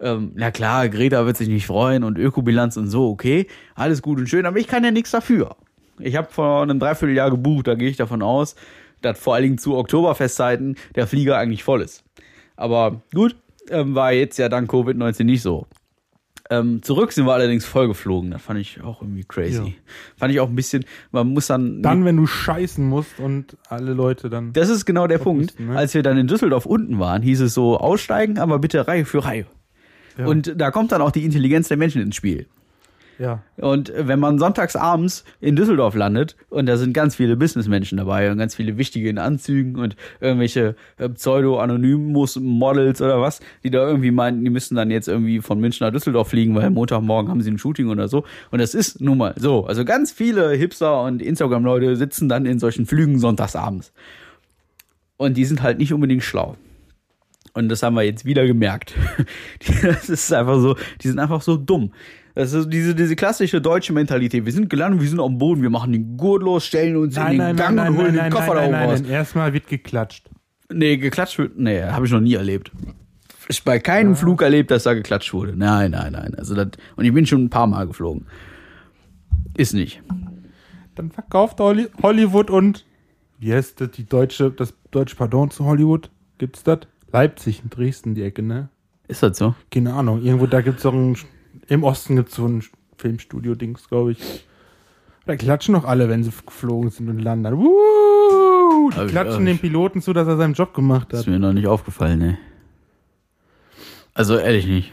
Ähm, 0.00 0.32
na 0.36 0.50
klar, 0.50 0.88
Greta 0.88 1.26
wird 1.26 1.36
sich 1.36 1.48
nicht 1.48 1.66
freuen 1.66 2.04
und 2.04 2.18
Ökobilanz 2.18 2.76
und 2.76 2.88
so, 2.88 3.08
okay. 3.08 3.46
Alles 3.74 4.00
gut 4.02 4.18
und 4.18 4.28
schön, 4.28 4.46
aber 4.46 4.58
ich 4.58 4.68
kann 4.68 4.84
ja 4.84 4.90
nichts 4.92 5.10
dafür. 5.10 5.56
Ich 5.98 6.14
habe 6.14 6.28
vor 6.30 6.62
einem 6.62 6.78
Dreivierteljahr 6.78 7.30
gebucht, 7.30 7.66
da 7.66 7.74
gehe 7.74 7.88
ich 7.88 7.96
davon 7.96 8.22
aus, 8.22 8.54
dass 9.02 9.18
vor 9.18 9.34
allen 9.34 9.42
Dingen 9.42 9.58
zu 9.58 9.76
Oktoberfestzeiten 9.76 10.76
der 10.94 11.08
Flieger 11.08 11.36
eigentlich 11.38 11.64
voll 11.64 11.82
ist. 11.82 12.04
Aber 12.58 13.00
gut, 13.14 13.36
ähm, 13.70 13.94
war 13.94 14.12
jetzt 14.12 14.36
ja 14.38 14.48
dank 14.48 14.70
Covid-19 14.70 15.24
nicht 15.24 15.42
so. 15.42 15.66
Ähm, 16.50 16.82
zurück 16.82 17.12
sind 17.12 17.26
wir 17.26 17.34
allerdings 17.34 17.64
voll 17.66 17.88
geflogen. 17.88 18.30
Das 18.30 18.42
fand 18.42 18.58
ich 18.58 18.80
auch 18.82 19.02
irgendwie 19.02 19.22
crazy. 19.22 19.62
Ja. 19.62 19.72
Fand 20.16 20.32
ich 20.32 20.40
auch 20.40 20.48
ein 20.48 20.56
bisschen, 20.56 20.84
man 21.12 21.28
muss 21.28 21.46
dann. 21.46 21.82
Dann, 21.82 22.04
wenn 22.04 22.16
du 22.16 22.26
scheißen 22.26 22.86
musst 22.86 23.20
und 23.20 23.56
alle 23.68 23.92
Leute 23.92 24.28
dann. 24.28 24.52
das 24.54 24.70
ist 24.70 24.86
genau 24.86 25.06
der 25.06 25.18
Punkt. 25.18 25.58
müssen, 25.58 25.72
ne? 25.72 25.78
Als 25.78 25.94
wir 25.94 26.02
dann 26.02 26.16
in 26.16 26.26
Düsseldorf 26.26 26.66
unten 26.66 26.98
waren, 26.98 27.22
hieß 27.22 27.42
es 27.42 27.54
so, 27.54 27.78
aussteigen, 27.78 28.38
aber 28.38 28.58
bitte 28.58 28.88
Reihe 28.88 29.04
für 29.04 29.24
Reihe. 29.24 29.46
Ja. 30.16 30.26
Und 30.26 30.54
da 30.56 30.70
kommt 30.70 30.90
dann 30.90 31.02
auch 31.02 31.12
die 31.12 31.24
Intelligenz 31.24 31.68
der 31.68 31.76
Menschen 31.76 32.02
ins 32.02 32.16
Spiel. 32.16 32.46
Ja. 33.18 33.42
Und 33.56 33.92
wenn 33.96 34.20
man 34.20 34.38
sonntags 34.38 34.76
abends 34.76 35.24
in 35.40 35.56
Düsseldorf 35.56 35.96
landet 35.96 36.36
und 36.50 36.66
da 36.66 36.76
sind 36.76 36.92
ganz 36.92 37.16
viele 37.16 37.36
Businessmenschen 37.36 37.98
dabei 37.98 38.30
und 38.30 38.38
ganz 38.38 38.54
viele 38.54 38.78
wichtige 38.78 39.08
in 39.08 39.18
Anzügen 39.18 39.76
und 39.76 39.96
irgendwelche 40.20 40.76
äh, 40.98 41.08
Pseudo-Anonymous-Models 41.08 43.02
oder 43.02 43.20
was, 43.20 43.40
die 43.64 43.70
da 43.70 43.86
irgendwie 43.88 44.12
meinten, 44.12 44.44
die 44.44 44.50
müssen 44.50 44.76
dann 44.76 44.92
jetzt 44.92 45.08
irgendwie 45.08 45.40
von 45.40 45.58
München 45.58 45.84
nach 45.84 45.92
Düsseldorf 45.92 46.28
fliegen, 46.28 46.54
weil 46.54 46.70
Montagmorgen 46.70 47.28
haben 47.28 47.40
sie 47.40 47.50
ein 47.50 47.58
Shooting 47.58 47.88
oder 47.88 48.06
so. 48.06 48.24
Und 48.52 48.60
das 48.60 48.74
ist 48.74 49.00
nun 49.00 49.18
mal 49.18 49.34
so. 49.36 49.66
Also 49.66 49.84
ganz 49.84 50.12
viele 50.12 50.52
Hipster 50.52 51.02
und 51.02 51.20
Instagram-Leute 51.20 51.96
sitzen 51.96 52.28
dann 52.28 52.46
in 52.46 52.60
solchen 52.60 52.86
Flügen 52.86 53.18
sonntagsabends. 53.18 53.92
Und 55.16 55.36
die 55.36 55.44
sind 55.44 55.62
halt 55.62 55.78
nicht 55.78 55.92
unbedingt 55.92 56.22
schlau. 56.22 56.56
Und 57.54 57.68
das 57.68 57.82
haben 57.82 57.94
wir 57.94 58.02
jetzt 58.02 58.24
wieder 58.24 58.46
gemerkt. 58.46 58.94
Das 59.82 60.08
ist 60.08 60.32
einfach 60.32 60.60
so, 60.60 60.76
die 61.02 61.08
sind 61.08 61.18
einfach 61.18 61.42
so 61.42 61.56
dumm. 61.56 61.92
Das 62.38 62.52
ist 62.52 62.70
diese, 62.72 62.94
diese 62.94 63.16
klassische 63.16 63.60
deutsche 63.60 63.92
Mentalität. 63.92 64.44
Wir 64.44 64.52
sind 64.52 64.70
gelandet, 64.70 65.00
wir 65.00 65.08
sind 65.08 65.18
am 65.18 65.38
Boden, 65.38 65.60
wir 65.60 65.70
machen 65.70 65.90
den 65.90 66.16
Gurt 66.16 66.40
los, 66.44 66.64
stellen 66.64 66.94
uns 66.96 67.16
in 67.16 67.36
den 67.36 67.56
Gang 67.56 67.80
und 67.80 67.96
holen 67.96 68.14
den 68.14 68.30
Koffer 68.30 68.54
da 68.54 68.64
oben 68.64 68.74
raus. 68.76 69.00
Erstmal 69.00 69.52
wird 69.52 69.66
geklatscht. 69.66 70.30
Nee, 70.72 70.98
geklatscht 70.98 71.36
wird, 71.38 71.58
nee, 71.58 71.82
habe 71.82 72.06
ich 72.06 72.12
noch 72.12 72.20
nie 72.20 72.34
erlebt. 72.34 72.70
Ich 73.48 73.64
bei 73.64 73.80
keinem 73.80 74.14
Flug 74.14 74.40
erlebt, 74.40 74.70
dass 74.70 74.84
da 74.84 74.94
geklatscht 74.94 75.32
wurde. 75.34 75.56
Nein, 75.56 75.90
nein, 75.90 76.12
nein. 76.12 76.36
Also 76.36 76.54
das, 76.54 76.68
und 76.94 77.04
ich 77.04 77.12
bin 77.12 77.26
schon 77.26 77.42
ein 77.46 77.50
paar 77.50 77.66
Mal 77.66 77.88
geflogen. 77.88 78.26
Ist 79.56 79.74
nicht. 79.74 80.00
Dann 80.94 81.10
verkauft 81.10 81.58
Holly- 81.58 81.88
Hollywood 82.00 82.50
und 82.50 82.84
wie 83.40 83.52
heißt 83.52 83.80
das, 83.80 83.90
die 83.90 84.06
deutsche, 84.06 84.52
das 84.52 84.74
deutsche 84.92 85.16
Pardon 85.16 85.50
zu 85.50 85.64
Hollywood? 85.64 86.08
Gibt's 86.38 86.62
das? 86.62 86.78
Leipzig 87.12 87.62
in 87.64 87.70
Dresden, 87.70 88.14
die 88.14 88.22
Ecke, 88.22 88.42
ne? 88.44 88.68
Ist 89.08 89.24
das 89.24 89.38
so? 89.38 89.56
Keine 89.72 89.92
Ahnung. 89.92 90.22
Irgendwo 90.22 90.46
da 90.46 90.60
gibt's 90.60 90.82
doch 90.84 90.94
ein, 90.94 91.16
im 91.66 91.82
Osten 91.84 92.16
gibt's 92.16 92.34
so 92.36 92.46
ein 92.46 92.62
Filmstudio-Dings, 92.96 93.88
glaube 93.88 94.12
ich. 94.12 94.46
Da 95.26 95.36
klatschen 95.36 95.72
noch 95.74 95.84
alle, 95.84 96.08
wenn 96.08 96.24
sie 96.24 96.32
geflogen 96.46 96.90
sind 96.90 97.08
und 97.08 97.18
landen. 97.18 97.46
Hab 97.46 99.06
Die 99.06 99.10
klatschen 99.10 99.44
dem 99.44 99.58
Piloten 99.58 100.00
zu, 100.00 100.12
dass 100.12 100.26
er 100.26 100.36
seinen 100.36 100.54
Job 100.54 100.72
gemacht 100.74 101.12
Ist 101.12 101.20
hat. 101.20 101.26
mir 101.26 101.38
noch 101.38 101.52
nicht 101.52 101.66
aufgefallen, 101.66 102.18
ne? 102.18 102.38
Also 104.14 104.36
ehrlich 104.38 104.66
nicht. 104.66 104.92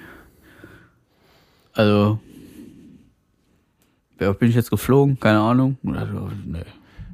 Also, 1.74 2.20
oft 4.20 4.40
bin 4.40 4.50
ich 4.50 4.56
jetzt 4.56 4.70
geflogen? 4.70 5.20
Keine 5.20 5.40
Ahnung. 5.40 5.78
Also, 5.86 6.30
nee. 6.46 6.60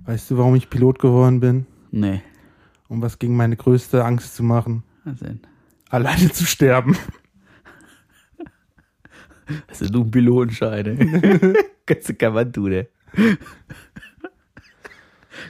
Weißt 0.06 0.32
du, 0.32 0.38
warum 0.38 0.56
ich 0.56 0.70
Pilot 0.70 1.00
geworden 1.00 1.40
bin? 1.40 1.66
Nee. 1.92 2.22
Um 2.88 3.02
was 3.02 3.20
gegen 3.20 3.38
meine 3.38 3.56
größte 3.56 4.04
Angst 4.04 4.36
zu 4.36 4.44
machen? 4.44 4.84
Was 5.06 5.20
denn? 5.20 5.40
Alleine 5.90 6.32
zu 6.32 6.46
sterben. 6.46 6.98
Das 9.68 9.82
ist 9.82 9.94
nur 9.94 10.06
ein 10.06 10.12
Pilotenschein, 10.12 10.86
ey. 10.86 11.54
Kannst 11.86 12.10
du 12.10 12.14
kein 12.14 12.34
Mann 12.34 12.54
tun, 12.54 12.72
ey. 12.72 12.88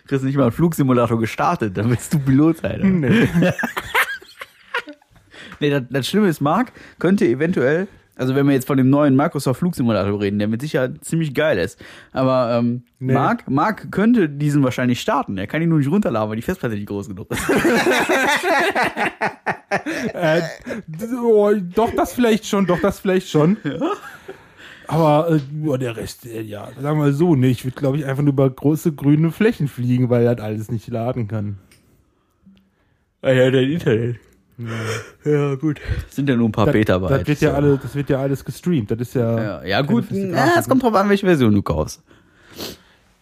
Kriegst 0.07 0.25
nicht 0.25 0.37
mal 0.37 0.43
einen 0.43 0.51
Flugsimulator 0.51 1.19
gestartet, 1.19 1.77
dann 1.77 1.89
willst 1.89 2.13
du 2.13 2.19
Pilot 2.19 2.57
sein. 2.57 2.99
Nee. 2.99 3.27
Nee, 5.61 5.69
das, 5.69 5.83
das 5.91 6.07
Schlimme 6.07 6.27
ist, 6.27 6.41
Marc 6.41 6.71
könnte 6.97 7.27
eventuell, 7.27 7.87
also 8.21 8.35
wenn 8.35 8.45
wir 8.45 8.53
jetzt 8.53 8.67
von 8.67 8.77
dem 8.77 8.89
neuen 8.89 9.15
Microsoft 9.15 9.59
Flugsimulator 9.59 10.21
reden, 10.21 10.39
der 10.39 10.47
mit 10.47 10.61
Sicherheit 10.61 11.03
ziemlich 11.03 11.33
geil 11.33 11.57
ist, 11.57 11.83
aber 12.13 12.57
ähm, 12.57 12.83
Nee. 13.03 13.13
Marc, 13.13 13.49
Marc 13.49 13.91
könnte 13.91 14.29
diesen 14.29 14.63
wahrscheinlich 14.63 15.01
starten. 15.01 15.35
Er 15.39 15.47
kann 15.47 15.59
ihn 15.59 15.69
nur 15.69 15.79
nicht 15.79 15.89
runterladen, 15.89 16.29
weil 16.29 16.35
die 16.35 16.43
Festplatte 16.43 16.75
nicht 16.75 16.85
groß 16.85 17.07
genug 17.07 17.31
ist. 17.31 17.41
äh, 20.13 20.41
oh, 21.19 21.51
doch, 21.73 21.89
das 21.95 22.13
vielleicht 22.13 22.45
schon, 22.45 22.67
doch, 22.67 22.79
das 22.79 22.99
vielleicht 22.99 23.27
schon. 23.27 23.57
Aber 24.85 25.31
äh, 25.31 25.39
ja, 25.67 25.77
der 25.77 25.97
Rest, 25.97 26.27
äh, 26.27 26.41
ja, 26.41 26.67
sagen 26.79 26.99
wir 26.99 27.05
mal 27.05 27.13
so, 27.13 27.35
ne, 27.35 27.47
ich 27.47 27.65
würde, 27.65 27.75
glaube 27.75 27.97
ich, 27.97 28.05
einfach 28.05 28.21
nur 28.21 28.33
über 28.33 28.47
große 28.47 28.91
grüne 28.91 29.31
Flächen 29.31 29.67
fliegen, 29.67 30.11
weil 30.11 30.27
er 30.27 30.35
das 30.35 30.45
alles 30.45 30.69
nicht 30.69 30.87
laden 30.87 31.27
kann. 31.27 31.57
Ah 33.23 33.31
ja, 33.31 33.49
dein 33.49 33.71
Internet. 33.71 34.19
Ja, 35.25 35.55
gut. 35.55 35.79
Sind 36.09 36.29
ja 36.29 36.35
nur 36.35 36.49
ein 36.49 36.51
paar 36.51 36.65
Das, 36.65 36.73
Beta-Bytes. 36.73 37.17
das, 37.19 37.27
wird 37.27 37.41
ja 37.41 37.49
so. 37.51 37.55
alle, 37.55 37.77
das 37.77 37.95
wird 37.95 38.09
ja 38.09 38.19
alles 38.19 38.43
gestreamt. 38.45 38.91
Das 38.91 38.99
ist 38.99 39.13
ja, 39.15 39.41
Ja, 39.41 39.63
ja 39.63 39.81
gut, 39.81 40.05
ja, 40.11 40.31
Grafik. 40.31 40.57
es 40.59 40.67
kommt 40.69 40.83
drauf 40.83 40.93
an, 40.95 41.09
welche 41.09 41.25
Version 41.25 41.53
du 41.53 41.61
kaufst. 41.61 42.01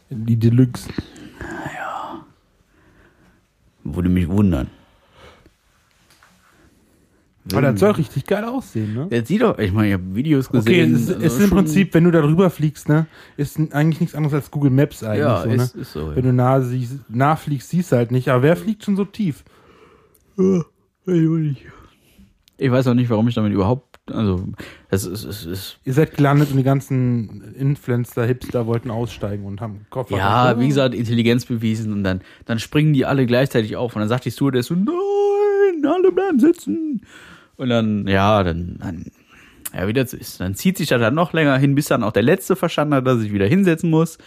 die 0.10 0.36
Deluxe. 0.38 0.90
Würde 3.84 4.10
mich 4.10 4.28
wundern. 4.28 4.68
Aber 7.52 7.62
das 7.64 7.80
soll 7.80 7.92
richtig 7.92 8.26
geil 8.28 8.44
aussehen, 8.44 8.94
ne? 8.94 9.08
Jetzt 9.10 9.30
sieht 9.30 9.42
doch, 9.42 9.58
ich 9.58 9.72
meine, 9.72 9.88
ich 9.88 9.94
habe 9.94 10.04
Videos 10.14 10.50
Okay, 10.50 10.58
gesehen. 10.60 10.94
es, 10.96 11.02
ist- 11.04 11.14
also 11.16 11.26
es 11.26 11.34
ist 11.38 11.44
im 11.46 11.50
Prinzip, 11.50 11.94
wenn 11.96 12.04
du 12.04 12.12
da 12.12 12.22
drüber 12.22 12.52
fliegst, 12.52 12.88
ne, 12.90 13.08
ist 13.38 13.58
eigentlich 13.74 14.00
nichts 14.02 14.14
anderes 14.16 14.36
als 14.36 14.52
Google 14.52 14.70
Maps 14.70 15.04
eigentlich. 15.04 15.20
Ja, 15.22 15.42
so, 15.42 15.50
ist, 15.50 15.76
ne? 15.76 15.82
ist 15.82 15.94
so. 15.94 16.16
Wenn 16.16 16.24
du 16.26 16.34
nah 16.34 16.62
siehst, 16.62 16.98
nachfliegst, 17.10 17.70
siehst 17.70 17.92
du 17.92 17.96
halt 17.96 18.12
nicht. 18.12 18.30
Aber 18.30 18.44
wer 18.44 18.56
fliegt 18.56 18.84
schon 18.84 18.96
so 18.96 19.06
tief? 19.06 19.44
Ich 22.58 22.72
weiß 22.72 22.88
auch 22.88 22.94
nicht, 22.94 23.10
warum 23.10 23.28
ich 23.28 23.36
damit 23.36 23.54
überhaupt, 23.54 24.00
also, 24.12 24.44
es 24.90 25.06
ist, 25.06 25.24
es 25.24 25.46
ist 25.46 25.80
Ihr 25.86 25.94
seid 25.94 26.16
gelandet 26.16 26.52
und 26.52 26.58
die 26.58 26.64
ganzen 26.64 27.54
Influencer, 27.54 28.26
Hipster 28.26 28.68
wollten 28.68 28.92
aussteigen 28.92 29.46
und 29.46 29.62
haben 29.62 29.86
Koffer. 29.90 30.18
ja, 30.18 30.60
wie 30.60 30.68
gesagt, 30.68 30.94
Intelligenz 30.96 31.46
bewiesen 31.46 31.94
und 31.94 32.04
dann, 32.04 32.22
dann 32.46 32.60
springen 32.60 32.94
die 32.94 33.06
alle 33.06 33.26
gleichzeitig 33.26 33.78
auf 33.78 33.96
und 33.96 34.02
dann 34.02 34.10
sagt 34.10 34.26
die 34.26 34.32
Stewardess 34.32 34.68
so, 34.68 34.76
nein, 34.76 35.86
alle 35.86 36.12
bleiben 36.12 36.40
sitzen. 36.40 37.02
Und 37.56 37.70
dann, 37.70 38.08
ja, 38.08 38.44
dann, 38.44 38.78
dann 38.80 39.06
ja, 39.74 39.88
wie 39.88 39.94
das 39.94 40.12
so 40.12 40.18
ist. 40.18 40.40
Dann 40.40 40.56
zieht 40.56 40.78
sich 40.78 40.88
das 40.88 41.00
dann 41.00 41.14
noch 41.14 41.34
länger 41.34 41.58
hin, 41.58 41.76
bis 41.76 41.88
dann 41.88 42.04
auch 42.04 42.12
der 42.12 42.24
Letzte 42.24 42.56
verstanden 42.56 42.96
hat, 42.96 43.06
dass 43.06 43.18
er 43.18 43.22
sich 43.22 43.34
wieder 43.34 43.46
hinsetzen 43.46 43.90
muss. 43.90 44.18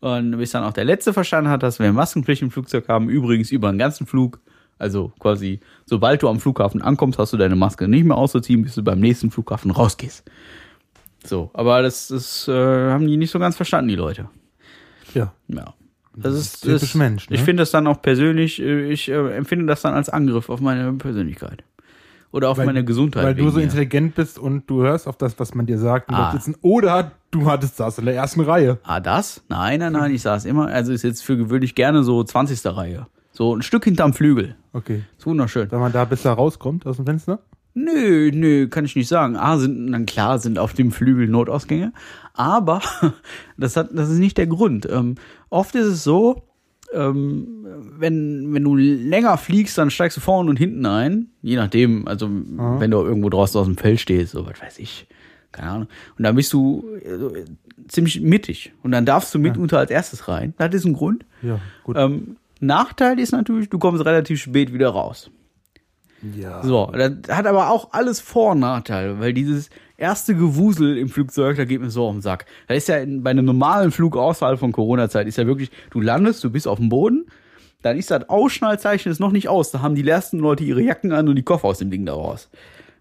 Und 0.00 0.36
bis 0.36 0.50
dann 0.50 0.62
auch 0.62 0.72
der 0.72 0.84
Letzte 0.84 1.12
verstanden 1.12 1.50
hat, 1.50 1.62
dass 1.62 1.78
wir 1.78 1.92
Maskenpflicht 1.92 2.42
im 2.42 2.50
Flugzeug 2.50 2.88
haben, 2.88 3.08
übrigens 3.08 3.50
über 3.50 3.70
den 3.70 3.78
ganzen 3.78 4.06
Flug. 4.06 4.40
Also 4.78 5.12
quasi, 5.18 5.60
sobald 5.86 6.22
du 6.22 6.28
am 6.28 6.38
Flughafen 6.38 6.82
ankommst, 6.82 7.18
hast 7.18 7.32
du 7.32 7.36
deine 7.36 7.56
Maske 7.56 7.88
nicht 7.88 8.04
mehr 8.04 8.16
auszuziehen, 8.16 8.62
bis 8.62 8.74
du 8.74 8.82
beim 8.82 9.00
nächsten 9.00 9.30
Flughafen 9.30 9.70
rausgehst. 9.70 10.24
So, 11.24 11.50
aber 11.54 11.82
das, 11.82 12.08
das 12.08 12.46
äh, 12.46 12.52
haben 12.52 13.06
die 13.06 13.16
nicht 13.16 13.30
so 13.30 13.38
ganz 13.38 13.56
verstanden, 13.56 13.88
die 13.88 13.96
Leute. 13.96 14.28
Ja. 15.14 15.32
Ja. 15.48 15.74
Das 16.14 16.34
ist, 16.34 16.60
typisch 16.62 16.80
das, 16.80 16.94
Mensch, 16.94 17.28
ne? 17.28 17.36
Ich 17.36 17.42
finde 17.42 17.62
das 17.62 17.70
dann 17.70 17.86
auch 17.86 18.00
persönlich, 18.00 18.60
äh, 18.60 18.90
ich 18.90 19.08
äh, 19.08 19.36
empfinde 19.36 19.66
das 19.66 19.82
dann 19.82 19.94
als 19.94 20.08
Angriff 20.08 20.48
auf 20.48 20.60
meine 20.60 20.92
Persönlichkeit. 20.94 21.64
Oder 22.32 22.50
auf 22.50 22.58
meine 22.58 22.84
Gesundheit. 22.84 23.24
Weil 23.24 23.34
du 23.34 23.48
so 23.50 23.60
intelligent 23.60 24.14
bist 24.14 24.38
und 24.38 24.68
du 24.68 24.82
hörst 24.82 25.06
auf 25.08 25.16
das, 25.16 25.38
was 25.38 25.54
man 25.54 25.64
dir 25.64 25.78
sagt. 25.78 26.10
Und 26.10 26.16
Ah. 26.16 26.32
sitzen. 26.32 26.54
Oder 26.60 27.12
du 27.30 27.48
hattest 27.50 27.80
das 27.80 27.98
in 27.98 28.04
der 28.04 28.14
ersten 28.14 28.40
Reihe. 28.42 28.78
Ah, 28.82 29.00
das? 29.00 29.42
Nein, 29.48 29.80
nein, 29.80 29.92
nein, 29.92 30.10
ich 30.12 30.20
saß 30.22 30.44
immer, 30.44 30.66
also 30.66 30.92
ist 30.92 31.02
jetzt 31.02 31.22
für 31.22 31.36
gewöhnlich 31.38 31.74
gerne 31.74 32.02
so 32.02 32.22
20. 32.22 32.76
Reihe. 32.76 33.06
So 33.36 33.54
ein 33.54 33.60
Stück 33.60 33.84
hinterm 33.84 34.14
Flügel. 34.14 34.56
Okay. 34.72 35.02
Ist 35.18 35.26
wunderschön. 35.26 35.70
Wenn 35.70 35.80
man 35.80 35.92
da 35.92 36.06
besser 36.06 36.32
rauskommt 36.32 36.86
aus 36.86 36.96
dem 36.96 37.04
Fenster. 37.04 37.40
Nö, 37.74 38.30
nö, 38.32 38.68
kann 38.68 38.86
ich 38.86 38.96
nicht 38.96 39.08
sagen. 39.08 39.36
A, 39.36 39.58
sind, 39.58 39.92
dann 39.92 40.06
klar, 40.06 40.38
sind 40.38 40.58
auf 40.58 40.72
dem 40.72 40.90
Flügel 40.90 41.28
Notausgänge. 41.28 41.92
Aber 42.32 42.80
das 43.58 43.76
hat, 43.76 43.90
das 43.92 44.08
ist 44.08 44.20
nicht 44.20 44.38
der 44.38 44.46
Grund. 44.46 44.88
Ähm, 44.90 45.16
oft 45.50 45.74
ist 45.74 45.84
es 45.84 46.02
so, 46.02 46.44
ähm, 46.94 47.66
wenn, 47.98 48.54
wenn 48.54 48.64
du 48.64 48.74
länger 48.74 49.36
fliegst, 49.36 49.76
dann 49.76 49.90
steigst 49.90 50.16
du 50.16 50.22
vorne 50.22 50.48
und 50.48 50.56
hinten 50.56 50.86
ein. 50.86 51.26
Je 51.42 51.56
nachdem, 51.56 52.08
also 52.08 52.30
wenn 52.30 52.90
du 52.90 53.02
irgendwo 53.02 53.28
draußen 53.28 53.60
aus 53.60 53.66
dem 53.66 53.76
Feld 53.76 54.00
stehst, 54.00 54.32
so 54.32 54.46
was 54.46 54.62
weiß 54.62 54.78
ich. 54.78 55.08
Keine 55.52 55.70
Ahnung. 55.70 55.88
Und 56.16 56.22
dann 56.24 56.36
bist 56.36 56.54
du 56.54 56.88
äh, 57.04 57.44
ziemlich 57.88 58.22
mittig. 58.22 58.72
Und 58.82 58.92
dann 58.92 59.04
darfst 59.04 59.34
du 59.34 59.38
mitunter 59.38 59.78
als 59.78 59.90
erstes 59.90 60.26
rein. 60.26 60.54
Das 60.56 60.72
ist 60.72 60.86
ein 60.86 60.94
Grund. 60.94 61.26
Ja, 61.42 61.60
gut. 61.84 61.96
Ähm, 61.98 62.36
Nachteil 62.60 63.18
ist 63.18 63.32
natürlich, 63.32 63.68
du 63.68 63.78
kommst 63.78 64.04
relativ 64.04 64.40
spät 64.40 64.72
wieder 64.72 64.90
raus. 64.90 65.30
ja. 66.34 66.62
So, 66.62 66.90
das 66.92 67.12
hat 67.28 67.46
aber 67.46 67.70
auch 67.70 67.92
alles 67.92 68.20
Vor- 68.20 68.52
und 68.52 68.60
Nachteile, 68.60 69.20
weil 69.20 69.32
dieses 69.32 69.70
erste 69.96 70.34
Gewusel 70.34 70.96
im 70.98 71.08
Flugzeug, 71.08 71.56
da 71.56 71.64
geht 71.64 71.80
mir 71.80 71.90
so 71.90 72.06
auf 72.06 72.12
den 72.12 72.22
Sack. 72.22 72.46
Da 72.68 72.74
ist 72.74 72.88
ja 72.88 72.96
bei 73.06 73.30
einem 73.30 73.44
normalen 73.44 73.90
Flug 73.90 74.16
außerhalb 74.16 74.58
von 74.58 74.72
Corona-Zeit, 74.72 75.26
ist 75.26 75.38
ja 75.38 75.46
wirklich, 75.46 75.70
du 75.90 76.00
landest, 76.00 76.42
du 76.44 76.50
bist 76.50 76.68
auf 76.68 76.78
dem 76.78 76.88
Boden, 76.88 77.26
dann 77.82 77.96
ist 77.96 78.10
das 78.10 78.28
Ausschnallzeichen 78.28 79.12
ist 79.12 79.20
noch 79.20 79.32
nicht 79.32 79.48
aus. 79.48 79.70
Da 79.70 79.80
haben 79.80 79.94
die 79.94 80.06
ersten 80.06 80.38
Leute 80.38 80.64
ihre 80.64 80.82
Jacken 80.82 81.12
an 81.12 81.28
und 81.28 81.36
die 81.36 81.42
Koffer 81.42 81.68
aus 81.68 81.78
dem 81.78 81.90
Ding 81.90 82.04
da 82.06 82.14
raus. 82.14 82.48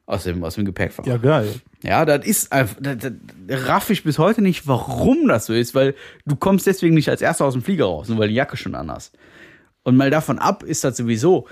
Aus 0.06 0.26
dem, 0.26 0.44
aus 0.44 0.54
dem 0.54 0.66
Gepäckfach. 0.66 1.06
Ja, 1.08 1.18
geil. 1.18 1.52
Ja, 1.82 2.06
das 2.06 2.26
ist 2.28 2.52
einfach, 2.52 2.76
das, 2.80 2.98
das 3.00 3.68
raff 3.68 3.90
ich 3.90 4.04
bis 4.04 4.20
heute 4.20 4.44
nicht, 4.44 4.68
warum 4.68 5.28
das 5.28 5.48
so 5.48 5.54
ist, 5.54 5.74
weil 5.74 5.96
du 6.28 6.36
kommst 6.36 6.68
deswegen 6.68 6.94
nicht 6.94 7.10
als 7.10 7.24
erster 7.24 7.46
aus 7.46 7.54
dem 7.54 7.64
Flieger 7.64 7.86
raus, 7.86 8.08
nur 8.10 8.20
weil 8.20 8.28
die 8.28 8.36
Jacke 8.36 8.58
schon 8.58 8.76
an 8.76 8.92
hast. 8.92 9.18
Und 9.86 9.96
mal 9.96 10.10
davon 10.10 10.40
ab 10.40 10.64
ist 10.64 10.84
das 10.84 10.98
sowieso. 10.98 11.48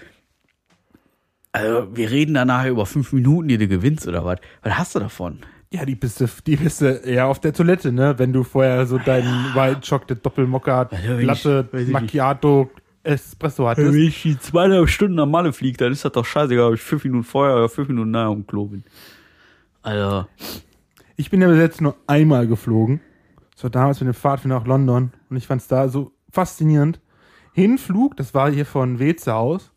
Also, 1.51 1.95
wir 1.95 2.09
reden 2.09 2.33
da 2.33 2.45
nachher 2.45 2.71
über 2.71 2.85
fünf 2.85 3.13
Minuten, 3.13 3.47
die 3.47 3.57
du 3.59 3.67
gewinnst 3.67 4.07
oder 4.07 4.25
was. 4.25 4.39
Was 4.63 4.77
hast 4.77 4.95
du 4.95 4.99
davon? 4.99 5.39
Ja, 5.71 5.85
die 5.85 5.95
bist 5.95 6.19
du, 6.19 6.25
die 6.45 6.55
bist 6.55 6.81
du 6.81 6.87
eher 6.87 7.27
auf 7.27 7.39
der 7.39 7.53
Toilette, 7.53 7.91
ne? 7.91 8.15
Wenn 8.17 8.33
du 8.33 8.43
vorher 8.43 8.85
so 8.87 8.97
deinen 8.97 9.53
White 9.55 9.81
Chocolate 9.87 10.15
Doppelmokka, 10.15 10.89
ich- 10.91 11.25
Latte, 11.25 11.69
ich. 11.73 11.87
Macchiato, 11.89 12.69
Espresso 13.03 13.67
hattest. 13.67 13.87
Wenn 13.93 13.99
ich 13.99 14.21
die 14.23 14.39
zweieinhalb 14.39 14.89
Stunden 14.89 15.19
am 15.19 15.29
Malle 15.31 15.53
fliege, 15.53 15.77
dann 15.77 15.91
ist 15.91 16.03
das 16.05 16.11
doch 16.11 16.25
scheißegal, 16.25 16.69
ob 16.69 16.73
ich 16.75 16.81
fünf 16.81 17.03
Minuten 17.03 17.23
vorher 17.23 17.55
oder 17.55 17.69
fünf 17.69 17.87
Minuten 17.87 18.11
nachher 18.11 18.27
am 18.31 18.47
Klo 18.47 18.65
bin. 18.65 18.83
Also, 19.83 20.25
Ich 21.17 21.29
bin 21.29 21.41
ja 21.41 21.47
bis 21.47 21.57
jetzt 21.59 21.81
nur 21.81 21.95
einmal 22.07 22.47
geflogen. 22.47 22.99
Das 23.53 23.63
war 23.63 23.69
damals 23.69 23.99
mit 23.99 24.07
dem 24.07 24.13
Pfadfinder 24.15 24.57
nach 24.59 24.65
London. 24.65 25.11
Und 25.29 25.37
ich 25.37 25.45
fand 25.45 25.61
es 25.61 25.67
da 25.67 25.87
so 25.87 26.11
faszinierend. 26.31 26.99
Hinflug, 27.53 28.17
das 28.17 28.33
war 28.33 28.51
hier 28.51 28.65
von 28.65 28.99
Weze 28.99 29.33
aus. 29.35 29.71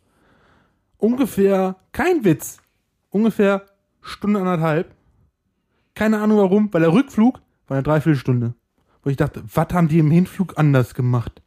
Ungefähr, 0.98 1.76
kein 1.92 2.24
Witz, 2.24 2.58
ungefähr 3.10 3.62
Stunde 4.02 4.40
anderthalb. 4.40 4.94
Keine 5.94 6.20
Ahnung 6.20 6.38
warum, 6.38 6.72
weil 6.72 6.80
der 6.82 6.92
Rückflug 6.92 7.40
war 7.68 7.76
eine 7.76 7.82
Dreiviertelstunde. 7.82 8.54
Wo 9.02 9.10
ich 9.10 9.16
dachte, 9.16 9.42
was 9.54 9.68
haben 9.72 9.88
die 9.88 9.98
im 9.98 10.10
Hinflug 10.10 10.58
anders 10.58 10.94
gemacht? 10.94 11.40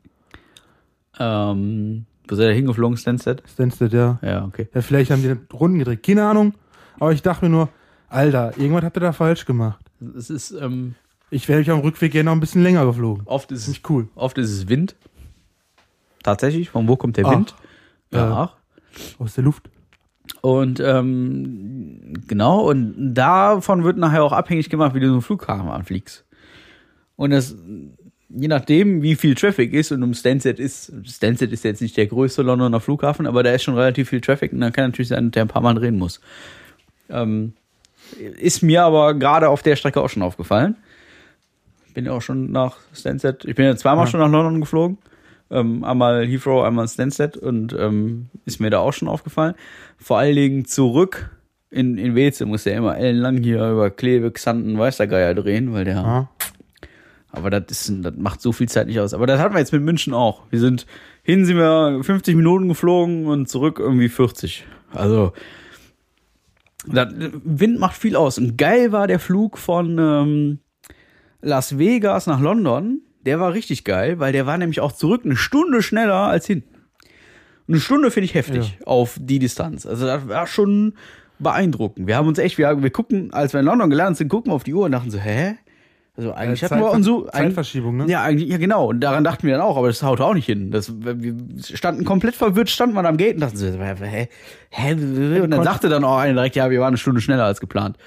ähm, 1.19 2.05
wo 2.27 2.35
seid 2.35 2.49
ihr 2.49 2.53
hingeflogen, 2.53 2.95
Stansted? 2.97 3.41
Stansted, 3.51 3.91
ja. 3.91 4.19
Ja, 4.21 4.45
okay. 4.45 4.69
Ja, 4.73 4.81
vielleicht 4.81 5.09
haben 5.11 5.21
die 5.23 5.35
Runden 5.53 5.79
gedreht, 5.79 6.03
keine 6.03 6.25
Ahnung. 6.27 6.53
Aber 6.99 7.11
ich 7.11 7.21
dachte 7.23 7.45
mir 7.45 7.51
nur, 7.51 7.69
Alter, 8.07 8.57
irgendwas 8.57 8.83
habt 8.83 8.97
ihr 8.97 9.01
da 9.01 9.11
falsch 9.13 9.45
gemacht. 9.45 9.83
Es 10.15 10.29
ist, 10.29 10.51
ähm, 10.51 10.95
Ich 11.31 11.47
wäre 11.47 11.59
mich 11.59 11.71
am 11.71 11.79
Rückweg 11.79 12.11
gerne 12.11 12.25
noch 12.25 12.33
ein 12.33 12.39
bisschen 12.39 12.63
länger 12.63 12.85
geflogen. 12.85 13.23
oft 13.25 13.51
ist 13.51 13.63
es 13.63 13.67
Nicht 13.67 13.89
cool. 13.89 14.09
Oft 14.15 14.37
ist 14.37 14.51
es 14.51 14.69
Wind. 14.69 14.95
Tatsächlich. 16.29 16.69
Von 16.69 16.87
wo 16.87 16.95
kommt 16.95 17.17
der 17.17 17.25
Ach. 17.25 17.31
Wind? 17.31 17.55
Ja. 18.11 18.51
Aus 19.17 19.35
der 19.35 19.43
Luft. 19.43 19.69
Und 20.41 20.79
ähm, 20.79 22.13
genau, 22.27 22.69
und 22.69 23.13
davon 23.15 23.83
wird 23.83 23.97
nachher 23.97 24.23
auch 24.23 24.31
abhängig 24.31 24.69
gemacht, 24.69 24.93
wie 24.93 24.99
du 24.99 25.07
so 25.07 25.13
einen 25.13 25.21
Flughafen 25.21 25.69
anfliegst. 25.69 26.23
Und 27.15 27.31
das, 27.31 27.55
je 28.29 28.47
nachdem, 28.47 29.01
wie 29.01 29.15
viel 29.15 29.35
Traffic 29.35 29.73
ist, 29.73 29.91
und 29.91 30.03
um 30.03 30.13
Stansted 30.13 30.59
ist, 30.59 30.93
Stansted 31.03 31.51
ist 31.51 31.63
jetzt 31.63 31.81
nicht 31.81 31.97
der 31.97 32.07
größte 32.07 32.43
Londoner 32.43 32.79
Flughafen, 32.79 33.25
aber 33.25 33.41
da 33.43 33.51
ist 33.51 33.63
schon 33.63 33.75
relativ 33.75 34.09
viel 34.09 34.21
Traffic 34.21 34.53
und 34.53 34.61
dann 34.61 34.71
kann 34.71 34.85
natürlich 34.85 35.09
sein, 35.09 35.25
dass 35.25 35.31
der 35.31 35.45
ein 35.45 35.49
paar 35.49 35.63
Mal 35.63 35.73
drehen 35.73 35.97
muss. 35.97 36.21
Ähm, 37.09 37.53
ist 38.39 38.61
mir 38.61 38.83
aber 38.83 39.15
gerade 39.15 39.49
auf 39.49 39.63
der 39.63 39.75
Strecke 39.75 39.99
auch 39.99 40.09
schon 40.09 40.23
aufgefallen. 40.23 40.77
Bin 41.95 42.05
ja 42.05 42.11
auch 42.11 42.21
schon 42.21 42.51
nach 42.51 42.77
Stansted, 42.93 43.45
ich 43.45 43.55
bin 43.55 43.65
ja 43.65 43.75
zweimal 43.75 44.05
Ja. 44.05 44.11
schon 44.11 44.19
nach 44.19 44.29
London 44.29 44.61
geflogen. 44.61 44.99
Ähm, 45.51 45.83
einmal 45.83 46.27
Heathrow, 46.27 46.63
einmal 46.63 46.87
Stansted 46.87 47.35
und 47.35 47.75
ähm, 47.77 48.27
ist 48.45 48.59
mir 48.59 48.69
da 48.69 48.79
auch 48.79 48.93
schon 48.93 49.07
aufgefallen. 49.07 49.55
Vor 49.97 50.19
allen 50.19 50.35
Dingen 50.35 50.65
zurück 50.65 51.31
In, 51.71 51.97
in 51.97 52.15
Weze 52.15 52.45
muss 52.45 52.63
der 52.63 52.75
immer 52.75 52.97
ellenlang 52.97 53.37
hier 53.37 53.69
über 53.69 53.89
Kleve, 53.89 54.31
Xanten, 54.31 54.77
weiß 54.77 54.97
der 54.97 55.07
Geier 55.07 55.35
drehen, 55.35 55.73
weil 55.73 55.85
der. 55.85 55.95
Ja. 55.95 56.29
Aber 57.31 57.49
das, 57.51 57.63
ist, 57.69 58.03
das 58.03 58.15
macht 58.17 58.41
so 58.41 58.51
viel 58.51 58.67
Zeit 58.67 58.87
nicht 58.87 58.99
aus. 58.99 59.13
Aber 59.13 59.27
das 59.27 59.39
hatten 59.39 59.53
wir 59.53 59.59
jetzt 59.59 59.73
mit 59.73 59.83
München 59.83 60.13
auch. 60.13 60.43
Wir 60.49 60.59
sind, 60.59 60.87
hin 61.21 61.45
sind 61.45 61.57
wir 61.57 61.99
50 62.01 62.35
Minuten 62.35 62.67
geflogen 62.67 63.27
und 63.27 63.47
zurück 63.47 63.77
irgendwie 63.79 64.09
40. 64.09 64.65
Also, 64.91 65.33
das, 66.87 67.13
Wind 67.43 67.79
macht 67.79 67.97
viel 67.97 68.15
aus. 68.15 68.37
Und 68.37 68.57
geil 68.57 68.91
war 68.91 69.07
der 69.07 69.19
Flug 69.19 69.57
von 69.57 69.97
ähm, 69.99 70.59
Las 71.41 71.77
Vegas 71.77 72.25
nach 72.25 72.39
London. 72.39 73.01
Der 73.25 73.39
war 73.39 73.53
richtig 73.53 73.83
geil, 73.83 74.19
weil 74.19 74.31
der 74.31 74.45
war 74.45 74.57
nämlich 74.57 74.79
auch 74.79 74.91
zurück 74.91 75.21
eine 75.25 75.35
Stunde 75.35 75.81
schneller 75.81 76.15
als 76.15 76.45
hin. 76.47 76.63
Eine 77.67 77.79
Stunde 77.79 78.09
finde 78.11 78.25
ich 78.25 78.33
heftig 78.33 78.79
auf 78.85 79.17
die 79.19 79.39
Distanz. 79.39 79.85
Also 79.85 80.05
das 80.05 80.27
war 80.27 80.47
schon 80.47 80.93
beeindruckend. 81.37 82.07
Wir 82.07 82.15
haben 82.17 82.27
uns 82.27 82.39
echt, 82.39 82.57
wir, 82.57 82.81
wir 82.81 82.89
gucken, 82.89 83.31
als 83.33 83.53
wir 83.53 83.59
in 83.59 83.65
London 83.65 83.89
gelernt 83.89 84.17
sind, 84.17 84.27
gucken 84.29 84.51
wir 84.51 84.55
auf 84.55 84.63
die 84.63 84.73
Uhr 84.73 84.85
und 84.85 84.91
dachten 84.91 85.11
so, 85.11 85.19
hä? 85.19 85.55
Also 86.17 86.33
eigentlich 86.33 86.63
hatten 86.63 86.75
wir 86.79 86.87
Zeitver- 86.87 86.95
uns 86.95 87.05
so 87.05 87.27
Zeitverschiebung, 87.27 87.95
ne? 87.95 88.05
Ja, 88.07 88.23
eigentlich, 88.23 88.49
ja 88.49 88.57
genau. 88.57 88.87
Und 88.89 88.99
daran 88.99 89.23
dachten 89.23 89.47
wir 89.47 89.53
dann 89.53 89.61
auch, 89.61 89.77
aber 89.77 89.87
das 89.87 90.03
haut 90.03 90.19
auch 90.19 90.33
nicht 90.33 90.47
hin. 90.47 90.71
Das, 90.71 90.91
wir 91.01 91.35
standen 91.61 92.03
komplett 92.03 92.35
verwirrt, 92.35 92.69
standen 92.69 92.95
wir 92.95 93.05
am 93.07 93.15
Gate 93.15 93.35
und 93.35 93.41
dachten 93.41 93.55
so, 93.55 93.67
hä? 93.67 94.27
hä? 94.69 94.93
Und 94.93 95.51
dann 95.51 95.63
sagte 95.63 95.87
dann 95.87 96.03
auch 96.03 96.17
einer 96.17 96.33
direkt, 96.33 96.57
ja, 96.57 96.69
wir 96.69 96.79
waren 96.81 96.89
eine 96.89 96.97
Stunde 96.97 97.21
schneller 97.21 97.45
als 97.45 97.61
geplant. 97.61 97.97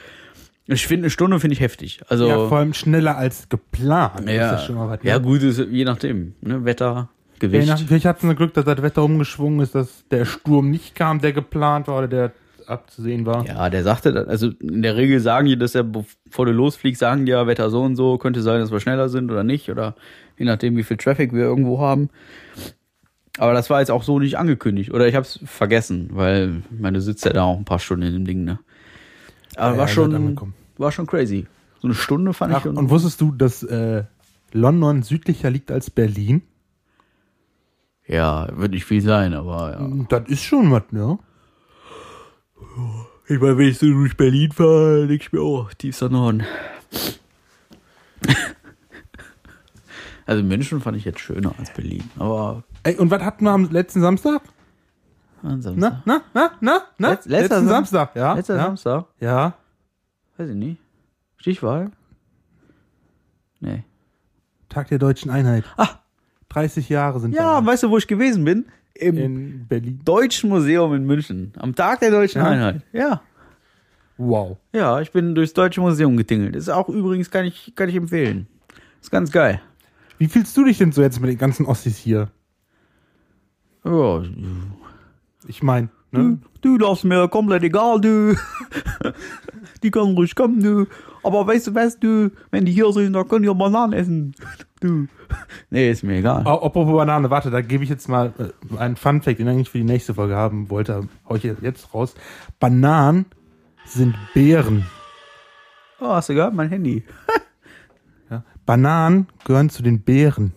Ich 0.75 0.87
finde, 0.87 1.05
eine 1.05 1.11
Stunde 1.11 1.41
finde 1.41 1.55
ich 1.55 1.61
heftig. 1.61 2.01
Also, 2.09 2.27
Ja, 2.29 2.49
vor 2.49 2.59
allem 2.59 2.75
schneller 2.75 3.17
als 3.17 3.49
geplant. 3.49 4.29
Ja, 4.29 4.53
was, 4.53 4.69
ne? 4.69 4.99
ja 5.03 5.19
gut, 5.19 5.43
ist, 5.43 5.59
je 5.59 5.85
nachdem. 5.85 6.35
Ne? 6.41 6.65
Wetter, 6.65 6.85
Ja, 6.95 7.09
Gewicht. 7.39 7.69
nach, 7.69 7.81
vielleicht 7.81 8.05
hat 8.05 8.23
es 8.23 8.37
Glück, 8.37 8.55
dass 8.55 8.65
das 8.65 8.83
Wetter 8.83 9.03
umgeschwungen 9.03 9.61
ist, 9.61 9.75
dass 9.75 10.07
der 10.11 10.25
Sturm 10.25 10.71
nicht 10.71 10.95
kam, 10.95 11.21
der 11.21 11.33
geplant 11.33 11.89
war 11.89 11.99
oder 11.99 12.09
der 12.09 12.33
abzusehen 12.67 13.27
war. 13.27 13.45
Ja, 13.47 13.69
der 13.71 13.83
sagte, 13.83 14.27
also 14.29 14.51
in 14.61 14.83
der 14.83 14.97
Regel 14.97 15.21
sagen 15.21 15.47
die, 15.47 15.59
dass 15.59 15.75
er, 15.75 15.83
bevor 15.83 16.47
du 16.47 16.53
losfliegst, 16.53 17.01
sagen 17.01 17.27
die 17.27 17.33
ja, 17.33 17.47
Wetter 17.47 17.71
so 17.71 17.83
und 17.83 17.97
so, 17.97 18.19
könnte 18.19 18.41
sein, 18.43 18.61
dass 18.61 18.71
wir 18.71 18.81
schneller 18.81 19.09
sind 19.09 19.31
oder 19.31 19.43
nicht, 19.45 19.71
oder 19.71 19.95
je 20.39 20.45
nachdem, 20.45 20.77
wie 20.77 20.85
viel 20.85 20.97
Traffic 20.97 21.33
wir 21.33 21.43
irgendwo 21.43 21.81
haben. 21.81 22.09
Aber 23.39 23.53
das 23.55 23.71
war 23.71 23.81
jetzt 23.81 23.91
auch 23.91 24.03
so 24.03 24.19
nicht 24.19 24.39
angekündigt. 24.39 24.93
Oder 24.93 25.09
ich 25.09 25.15
habe 25.15 25.25
es 25.25 25.41
vergessen, 25.45 26.11
weil 26.13 26.63
ich 26.73 26.81
meine, 26.81 26.99
du 26.99 27.03
sitzt 27.03 27.25
ja 27.25 27.33
da 27.33 27.45
auch 27.45 27.57
ein 27.57 27.65
paar 27.65 27.79
Stunden 27.79 28.07
in 28.07 28.13
dem 28.13 28.25
Ding, 28.25 28.45
ne? 28.45 28.59
Aber 29.57 29.73
Ja, 29.73 29.79
war 29.79 29.87
ja, 29.87 29.93
schon. 29.93 30.39
War 30.83 30.93
schon 30.93 31.07
crazy. 31.07 31.47
So 31.81 31.89
eine 31.89 31.95
Stunde 31.95 32.35
fand 32.35 32.53
Ach, 32.53 32.59
ich 32.59 32.63
schon. 32.65 32.77
und 32.77 32.91
wusstest 32.91 33.21
du, 33.21 33.33
dass 33.33 33.63
äh, 33.63 34.05
London 34.53 35.03
südlicher 35.03 35.49
liegt 35.51 35.71
als 35.71 35.89
Berlin? 35.91 36.43
ja, 38.07 38.49
wird 38.59 38.73
nicht 38.73 38.85
viel 38.85 39.01
sein, 39.01 39.33
aber 39.33 39.71
ja. 39.81 39.89
Das 40.09 40.29
ist 40.29 40.43
schon 40.43 40.71
was, 40.71 40.83
ne? 40.91 41.19
Ich 43.27 43.41
meine, 43.41 43.57
wenn 43.57 43.69
ich 43.69 43.79
so 43.79 43.87
durch 43.87 44.17
Berlin 44.17 44.53
fahre, 44.53 45.07
denke 45.07 45.23
ich 45.25 45.33
mir, 45.33 45.41
oh, 45.41 45.67
tiefster 45.79 46.11
Norden. 46.11 46.43
also 50.27 50.43
München 50.43 50.81
fand 50.81 50.97
ich 50.97 51.05
jetzt 51.05 51.21
schöner 51.21 51.55
als 51.59 51.73
Berlin, 51.73 52.03
aber 52.19 52.65
Ey, 52.83 52.97
und 52.97 53.11
was 53.11 53.23
hatten 53.23 53.45
wir 53.45 53.53
am 53.53 53.71
letzten 53.71 54.01
Samstag? 54.01 54.43
Samstag. 55.43 55.75
Na, 55.77 56.03
na, 56.05 56.23
na, 56.35 56.51
na, 56.61 56.83
na? 56.99 57.09
Letz- 57.11 57.29
letzter 57.29 57.29
letzten 57.29 57.55
Sam- 57.55 57.69
Samstag, 57.69 58.17
ja. 58.17 58.35
Letzter 58.35 58.57
ja. 58.57 58.63
Samstag? 58.65 59.07
Ja. 59.21 59.55
Weiß 60.37 60.49
ich 60.51 60.57
nicht. 60.57 60.81
Stichwahl? 61.37 61.91
Nee. 63.61 63.85
Tag 64.69 64.89
der 64.89 64.99
deutschen 64.99 65.31
Einheit. 65.31 65.65
Ah. 65.77 66.01
30 66.49 66.89
Jahre 66.89 67.21
sind 67.21 67.35
Ja, 67.35 67.61
da. 67.61 67.67
weißt 67.67 67.83
du, 67.85 67.91
wo 67.91 67.99
ich 67.99 68.07
gewesen 68.07 68.45
bin? 68.45 68.67
Im 68.95 69.17
in 69.17 69.67
Berlin. 69.69 70.01
Deutschen 70.05 70.51
Museum 70.51 70.95
in 70.95 71.05
München. 71.05 71.53
Am 71.57 71.75
Tag 71.75 72.01
der 72.01 72.11
Deutschen 72.11 72.41
Ja? 72.43 72.49
Einheit. 72.49 72.83
Ja. 72.93 73.23
Wow. 74.19 74.59
Ja, 74.73 75.01
ich 75.01 75.11
bin 75.13 75.35
durchs 75.35 75.55
Deutsche 75.55 75.81
Museum 75.81 76.17
getingelt. 76.17 76.55
Ist 76.55 76.69
auch 76.69 76.89
übrigens, 76.89 77.31
kann 77.31 77.45
ich, 77.47 77.73
kann 77.75 77.89
ich 77.89 77.97
empfehlen. 77.97 78.47
Ist 79.01 79.11
ganz 79.11 79.33
geil. 79.33 79.61
Wie 80.19 80.29
fühlst 80.29 80.57
du 80.57 80.65
dich 80.65 80.79
denn 80.79 80.93
so 80.93 81.03
jetzt 81.03 81.21
mit 81.21 81.31
den 81.31 81.39
ganzen 81.39 81.67
Ossis 81.67 81.97
hier? 81.97 82.31
Ja, 83.85 84.23
Ich 85.49 85.63
meine, 85.63 85.89
Du, 86.13 86.19
ne? 86.21 86.39
du 86.61 86.77
darfst 86.79 87.05
mir 87.05 87.27
komplett 87.29 87.63
egal, 87.65 88.01
du. 88.01 88.37
Die 89.83 89.91
können 89.91 90.15
ruhig 90.15 90.35
kommen, 90.35 90.63
du. 90.63 90.87
Aber 91.23 91.47
weißt 91.47 91.69
du 91.69 91.75
was, 91.75 91.99
du, 91.99 92.31
wenn 92.51 92.65
die 92.65 92.73
hier 92.73 92.93
sind, 92.93 93.13
dann 93.13 93.29
können 93.29 93.43
die 93.43 93.49
auch 93.49 93.55
Bananen 93.59 93.93
essen. 93.93 94.35
Du. 94.81 95.07
Nee, 95.71 95.93
ist 95.93 96.03
mir 96.03 96.17
egal. 96.17 96.43
Oh, 96.45 96.67
Apropos 96.67 96.93
Banane, 96.97 97.31
warte, 97.31 97.53
da 97.53 97.61
gebe 97.61 97.85
ich 97.85 97.91
jetzt 97.91 98.09
mal 98.09 98.33
äh, 98.37 98.77
einen 98.79 98.97
Fun-Fact, 98.97 99.39
den 99.39 99.47
ich 99.47 99.53
eigentlich 99.53 99.71
für 99.71 99.79
die 99.79 99.85
nächste 99.85 100.13
Folge 100.13 100.35
haben 100.35 100.71
wollte, 100.71 101.07
hau 101.29 101.37
ich 101.37 101.45
jetzt 101.45 101.95
raus. 101.95 102.17
Bananen 102.59 103.27
sind 103.85 104.17
Beeren. 104.35 104.85
Oh, 106.01 106.09
hast 106.09 106.31
du 106.31 106.35
gehört? 106.35 106.53
Mein 106.55 106.69
Handy. 106.69 107.05
Ja? 108.29 108.43
Bananen 108.67 109.29
gehören 109.45 109.71
zu 109.71 109.85
den 109.85 110.01
Beeren. 110.03 110.53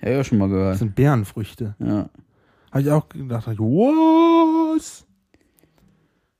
Ja, 0.00 0.10
ja, 0.10 0.22
schon 0.22 0.38
mal 0.38 0.44
Das 0.48 0.52
gehört. 0.56 0.76
sind 0.78 0.94
Beerenfrüchte. 0.94 1.74
Ja. 1.80 2.10
Habe 2.70 2.82
ich 2.82 2.90
auch 2.92 3.08
gedacht, 3.08 3.48
was? 3.48 5.04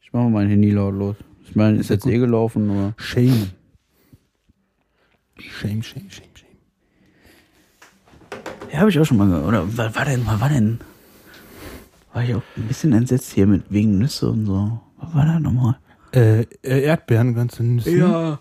Ich 0.03 0.13
mache 0.13 0.23
mal 0.23 0.31
mein 0.31 0.49
Handy 0.49 0.71
lautlos. 0.71 1.17
Ich 1.49 1.57
meine, 1.57 1.79
ist 1.79 1.91
jetzt 1.91 2.07
eh 2.07 2.19
gelaufen, 2.19 2.71
aber. 2.71 2.95
Shame. 2.99 3.51
Shame, 5.39 5.83
shame, 5.83 6.11
shame, 6.11 6.29
shame. 6.35 6.49
Ja, 8.73 8.81
habe 8.81 8.91
ich 8.91 8.99
auch 8.99 9.05
schon 9.05 9.17
mal 9.17 9.27
gehört. 9.29 9.47
Oder 9.47 9.77
was 9.77 9.95
war 9.95 10.05
denn, 10.05 10.27
was 10.27 10.41
war 10.41 10.49
denn? 10.49 10.81
War 12.13 12.25
ich 12.25 12.35
auch 12.35 12.43
ein 12.57 12.69
bisschen 12.69 12.93
entsetzt 12.93 13.33
hier 13.33 13.47
mit 13.47 13.63
wegen 13.71 13.99
Nüsse 13.99 14.31
und 14.31 14.47
so. 14.47 14.81
Was 14.99 15.15
war 15.15 15.25
da 15.25 15.39
nochmal? 15.41 15.79
Äh, 16.13 16.43
äh, 16.63 16.83
Erdbeeren 16.83 17.33
gehören 17.33 17.49
zu 17.49 17.63
Nüssen. 17.63 17.99
Ja. 17.99 18.41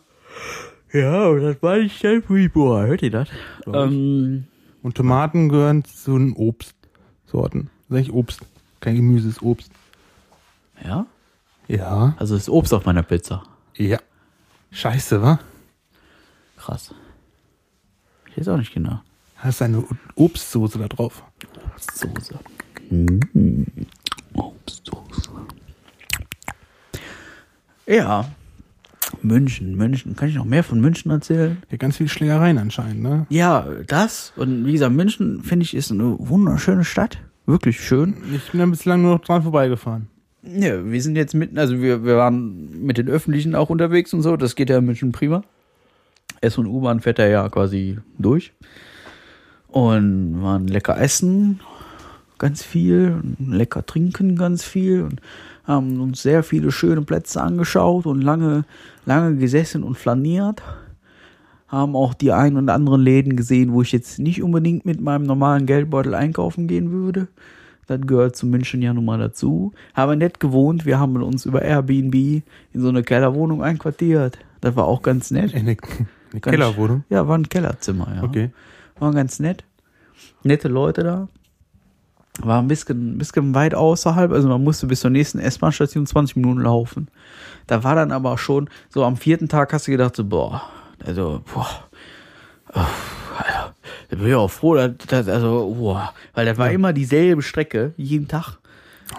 Ja, 0.93 1.27
und 1.27 1.41
das 1.41 1.61
war 1.61 1.77
nicht 1.77 2.01
dein 2.03 2.23
Boah, 2.53 2.87
hört 2.87 3.01
ihr 3.03 3.11
das? 3.11 3.29
Ähm, 3.67 4.45
Und 4.81 4.95
Tomaten 4.95 5.49
gehören 5.49 5.83
zu 5.83 6.17
den 6.17 6.33
Obstsorten. 6.33 7.69
Sag 7.89 7.99
ich 7.99 8.11
Obst. 8.13 8.41
Kein 8.79 8.95
Gemüse, 8.95 9.29
ist 9.29 9.41
Obst. 9.41 9.71
ja? 10.83 11.05
Ja. 11.67 12.15
Also 12.17 12.35
ist 12.35 12.49
Obst 12.49 12.73
auf 12.73 12.85
meiner 12.85 13.03
Pizza. 13.03 13.43
Ja. 13.75 13.99
Scheiße, 14.71 15.21
wa? 15.21 15.39
Krass. 16.57 16.93
Ich 18.29 18.37
weiß 18.37 18.49
auch 18.49 18.57
nicht 18.57 18.73
genau. 18.73 19.01
Hast 19.37 19.61
eine 19.61 19.83
Obstsoße 20.15 20.79
da 20.79 20.87
drauf. 20.87 21.23
Obstsoße. 21.73 22.39
Mm. 22.89 23.63
Obstsoße. 24.33 25.31
Ja. 27.85 28.29
München, 29.21 29.75
München. 29.75 30.15
Kann 30.15 30.29
ich 30.29 30.35
noch 30.35 30.45
mehr 30.45 30.63
von 30.63 30.81
München 30.81 31.11
erzählen? 31.11 31.61
Ja, 31.69 31.77
ganz 31.77 31.97
viele 31.97 32.09
Schlägereien 32.09 32.57
anscheinend, 32.57 33.01
ne? 33.01 33.25
Ja, 33.29 33.67
das. 33.87 34.33
Und 34.35 34.65
wie 34.65 34.73
gesagt, 34.73 34.93
München, 34.93 35.43
finde 35.43 35.63
ich, 35.63 35.73
ist 35.73 35.91
eine 35.91 36.15
wunderschöne 36.19 36.83
Stadt. 36.83 37.19
Wirklich 37.45 37.79
schön. 37.79 38.17
Ich 38.33 38.51
bin 38.51 38.59
da 38.59 38.65
bislang 38.65 39.01
nur 39.01 39.15
noch 39.15 39.21
dran 39.21 39.43
vorbeigefahren. 39.43 40.09
Ja, 40.55 40.89
wir 40.89 41.01
sind 41.01 41.17
jetzt 41.17 41.33
mitten, 41.33 41.57
also 41.57 41.81
wir, 41.81 42.05
wir 42.05 42.15
waren 42.15 42.85
mit 42.85 42.97
den 42.97 43.09
Öffentlichen 43.09 43.53
auch 43.53 43.69
unterwegs 43.69 44.13
und 44.13 44.21
so. 44.21 44.37
Das 44.37 44.55
geht 44.55 44.69
ja 44.69 44.77
in 44.77 44.85
München 44.85 45.11
prima. 45.11 45.43
S- 46.41 46.57
und 46.57 46.67
U-Bahn 46.67 47.01
fährt 47.01 47.19
er 47.19 47.27
ja 47.27 47.49
quasi 47.49 47.97
durch. 48.17 48.53
Und 49.67 50.41
waren 50.41 50.67
lecker 50.67 50.99
essen, 50.99 51.59
ganz 52.37 52.63
viel, 52.63 53.21
lecker 53.39 53.85
trinken, 53.85 54.37
ganz 54.37 54.63
viel. 54.63 55.03
Und 55.03 55.21
haben 55.65 55.99
uns 55.99 56.21
sehr 56.21 56.43
viele 56.43 56.71
schöne 56.71 57.01
Plätze 57.01 57.41
angeschaut 57.41 58.05
und 58.05 58.21
lange, 58.21 58.63
lange 59.05 59.35
gesessen 59.35 59.83
und 59.83 59.97
flaniert. 59.97 60.61
Haben 61.67 61.97
auch 61.97 62.13
die 62.13 62.31
ein 62.31 62.55
und 62.55 62.69
anderen 62.69 63.01
Läden 63.01 63.35
gesehen, 63.35 63.73
wo 63.73 63.81
ich 63.81 63.91
jetzt 63.91 64.19
nicht 64.19 64.41
unbedingt 64.41 64.85
mit 64.85 65.01
meinem 65.01 65.23
normalen 65.23 65.65
Geldbeutel 65.65 66.15
einkaufen 66.15 66.67
gehen 66.67 66.91
würde. 66.91 67.27
Das 67.87 67.99
gehört 68.01 68.35
zu 68.35 68.45
München 68.45 68.81
ja 68.81 68.93
nun 68.93 69.05
mal 69.05 69.17
dazu. 69.17 69.71
Habe 69.93 70.15
nett 70.17 70.39
gewohnt. 70.39 70.85
Wir 70.85 70.99
haben 70.99 71.21
uns 71.23 71.45
über 71.45 71.61
Airbnb 71.61 72.13
in 72.15 72.43
so 72.81 72.89
eine 72.89 73.01
Kellerwohnung 73.03 73.63
einquartiert. 73.63 74.37
Das 74.61 74.75
war 74.75 74.85
auch 74.85 75.01
ganz 75.01 75.31
nett. 75.31 75.53
Eine, 75.53 75.61
eine 75.61 75.75
Ganz- 75.75 76.07
Kellerwohnung. 76.41 77.03
Ja, 77.09 77.27
war 77.27 77.37
ein 77.37 77.47
Kellerzimmer, 77.49 78.13
ja. 78.15 78.23
Okay. 78.23 78.51
War 78.99 79.11
ganz 79.13 79.39
nett. 79.39 79.63
Nette 80.43 80.67
Leute 80.67 81.03
da. 81.03 81.27
War 82.41 82.61
ein 82.61 82.67
bisschen, 82.67 83.15
ein 83.15 83.17
bisschen 83.17 83.55
weit 83.55 83.73
außerhalb, 83.73 84.31
also 84.31 84.47
man 84.47 84.63
musste 84.63 84.85
bis 84.85 84.99
zur 84.99 85.09
nächsten 85.09 85.39
S-Bahn-Station 85.39 86.05
20 86.05 86.35
Minuten 86.35 86.61
laufen. 86.61 87.07
Da 87.65 87.83
war 87.83 87.95
dann 87.95 88.11
aber 88.11 88.37
schon, 88.37 88.69
so 88.89 89.03
am 89.05 89.17
vierten 89.17 89.49
Tag 89.49 89.73
hast 89.73 89.87
du 89.87 89.91
gedacht, 89.91 90.15
so, 90.15 90.23
boah, 90.23 90.61
also, 91.03 91.41
boah, 91.51 91.67
da 94.17 94.23
bin 94.23 94.31
ich 94.31 94.35
auch 94.35 94.49
froh, 94.49 94.75
dass, 94.75 94.97
dass, 95.07 95.27
also, 95.27 95.75
boah, 95.77 96.13
weil 96.33 96.45
das 96.45 96.57
war 96.57 96.71
immer 96.71 96.91
dieselbe 96.93 97.41
Strecke, 97.41 97.93
jeden 97.97 98.27
Tag. 98.27 98.57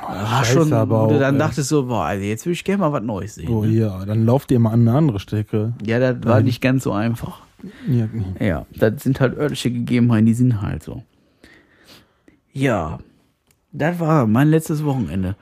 war 0.02 0.44
scheiße, 0.44 0.52
schon, 0.52 0.72
aber 0.72 1.04
wo 1.04 1.06
du 1.08 1.16
auch, 1.16 1.20
dann 1.20 1.36
äh, 1.36 1.38
dachtest 1.38 1.68
so, 1.68 1.86
boah, 1.86 2.04
also 2.04 2.24
jetzt 2.24 2.44
will 2.46 2.52
ich 2.52 2.64
gerne 2.64 2.80
mal 2.80 2.92
was 2.92 3.02
Neues 3.02 3.36
sehen. 3.36 3.48
Oh 3.48 3.64
ne? 3.64 3.70
ja, 3.72 4.04
dann 4.04 4.26
lauft 4.26 4.50
ihr 4.50 4.58
mal 4.58 4.72
an 4.72 4.86
eine 4.88 4.96
andere 4.96 5.20
Strecke. 5.20 5.74
Ja, 5.84 5.98
das 6.00 6.24
war 6.24 6.40
nicht 6.40 6.60
ganz 6.60 6.84
so 6.84 6.92
einfach. 6.92 7.40
Ja, 7.88 8.08
Ja, 8.40 8.66
das 8.76 9.02
sind 9.02 9.20
halt 9.20 9.36
örtliche 9.36 9.70
Gegebenheiten, 9.70 10.26
die 10.26 10.34
sind 10.34 10.60
halt 10.62 10.82
so. 10.82 11.02
Ja, 12.52 12.98
das 13.72 14.00
war 14.00 14.26
mein 14.26 14.48
letztes 14.48 14.84
Wochenende. 14.84 15.36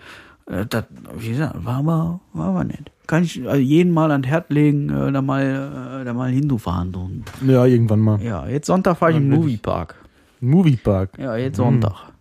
Äh, 0.46 0.66
Das, 0.66 0.84
wie 1.16 1.30
gesagt, 1.30 1.64
war 1.64 1.78
aber, 1.78 2.20
war 2.32 2.48
aber 2.48 2.64
nett. 2.64 2.90
Kann 3.06 3.24
ich 3.24 3.46
also 3.46 3.60
jeden 3.60 3.92
mal 3.92 4.10
an 4.10 4.22
Herd 4.22 4.50
legen, 4.50 4.90
äh, 4.90 5.12
da 5.12 5.22
mal, 5.22 6.00
äh, 6.00 6.04
da 6.04 6.12
mal 6.12 6.30
hinzufahren. 6.30 6.92
So. 6.92 7.10
Ja, 7.46 7.64
irgendwann 7.64 8.00
mal. 8.00 8.22
Ja, 8.22 8.46
jetzt 8.46 8.66
Sonntag 8.66 8.98
fahre 8.98 9.12
ich 9.12 9.18
im. 9.18 9.28
Moviepark. 9.30 9.94
Moviepark. 10.40 11.18
Ja, 11.18 11.36
jetzt 11.36 11.56
Sonntag. 11.56 12.12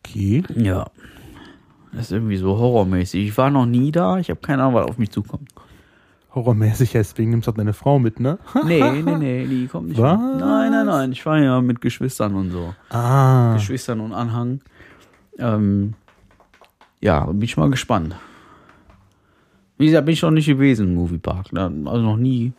Okay. 0.00 0.42
Ja. 0.54 0.86
Das 1.92 2.02
ist 2.02 2.12
irgendwie 2.12 2.36
so 2.36 2.56
horrormäßig. 2.58 3.28
Ich 3.28 3.38
war 3.38 3.50
noch 3.50 3.66
nie 3.66 3.90
da, 3.90 4.18
ich 4.18 4.30
habe 4.30 4.40
keine 4.40 4.62
Ahnung, 4.62 4.74
was 4.74 4.86
auf 4.86 4.98
mich 4.98 5.10
zukommt. 5.10 5.48
Horrormäßig, 6.34 6.92
deswegen 6.92 7.30
nimmst 7.30 7.46
du 7.46 7.52
auch 7.52 7.56
deine 7.56 7.72
Frau 7.72 7.98
mit, 7.98 8.20
ne? 8.20 8.38
Nee, 8.64 9.02
nee, 9.02 9.16
nee, 9.18 9.46
die 9.46 9.66
kommt 9.66 9.88
nicht. 9.88 10.00
Was? 10.00 10.18
Mit. 10.18 10.40
Nein, 10.40 10.70
nein, 10.70 10.86
nein, 10.86 11.12
ich 11.12 11.22
fahre 11.22 11.42
ja 11.42 11.60
mit 11.60 11.80
Geschwistern 11.80 12.34
und 12.34 12.50
so. 12.50 12.74
Ah. 12.90 13.54
Geschwistern 13.54 14.00
und 14.00 14.12
Anhang. 14.12 14.60
Ähm, 15.38 15.94
ja, 17.00 17.24
bin 17.24 17.42
ich 17.42 17.56
mal 17.56 17.70
gespannt. 17.70 18.14
Wie 19.78 19.86
gesagt, 19.86 20.04
bin 20.06 20.12
ich 20.12 20.22
noch 20.22 20.30
nicht 20.30 20.46
gewesen 20.46 20.88
im 20.88 20.94
Moviepark. 20.96 21.46
Da- 21.52 21.66
Also 21.86 22.02
noch 22.02 22.16
nie. 22.16 22.52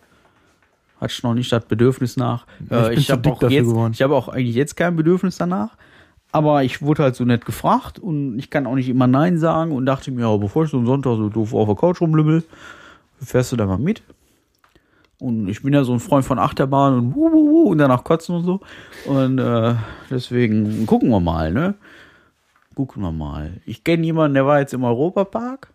Hatte 1.00 1.14
ich 1.14 1.24
noch 1.24 1.34
nicht 1.34 1.52
das 1.52 1.66
Bedürfnis 1.66 2.18
nach. 2.18 2.46
Ich 2.66 2.72
Äh, 2.72 2.94
ich 2.96 3.06
zu 3.08 3.14
habe 3.14 3.30
auch, 3.32 3.42
jetzt- 3.44 3.74
ich 3.94 4.02
hab 4.02 4.12
auch 4.12 4.28
eigentlich 4.30 4.56
jetzt 4.56 4.76
kein 4.76 4.96
Bedürfnis 4.96 5.38
danach. 5.38 5.76
Aber 6.32 6.64
ich 6.64 6.82
wurde 6.82 7.04
halt 7.04 7.16
so 7.16 7.26
nett 7.26 7.44
gefragt 7.46 7.98
und 7.98 8.38
ich 8.38 8.50
kann 8.52 8.68
auch 8.68 8.76
nicht 8.76 8.88
immer 8.90 9.08
Nein 9.08 9.40
sagen 9.40 9.72
und 9.72 9.86
dachte 9.88 10.12
mir, 10.12 10.22
ja, 10.22 10.38
bevor 10.38 10.66
ich 10.66 10.70
so 10.70 10.78
einen 10.78 10.86
Sonntag 10.86 11.16
so 11.18 11.28
doof 11.30 11.54
auf 11.56 11.66
der 11.68 11.76
Couch 11.76 12.02
rumlümmel, 12.02 12.44
fährst 13.20 13.52
du 13.52 13.56
da 13.56 13.66
mal 13.66 13.80
mit. 13.80 14.04
Und 15.20 15.50
ich 15.50 15.64
bin 15.64 15.74
ja 15.74 15.84
so 15.84 15.92
ein 15.92 16.00
Freund 16.00 16.24
von 16.24 16.38
Achterbahn 16.38 16.94
und 16.94 17.16
wuh, 17.16 17.32
wuh, 17.32 17.50
wuh, 17.50 17.72
und 17.72 17.80
danach 17.80 18.04
kotzen 18.04 18.36
und 18.36 18.44
so. 18.46 18.60
Und 19.06 19.40
äh, 19.40 19.74
deswegen 20.12 20.86
gucken 20.86 21.10
wir 21.10 21.20
mal, 21.20 21.52
ne? 21.52 21.74
Gucken 22.76 23.02
wir 23.02 23.12
mal. 23.12 23.60
Ich 23.66 23.84
kenne 23.84 24.06
jemanden, 24.06 24.36
der 24.36 24.46
war 24.46 24.60
jetzt 24.60 24.74
im 24.74 24.84
Europapark. 24.84 25.74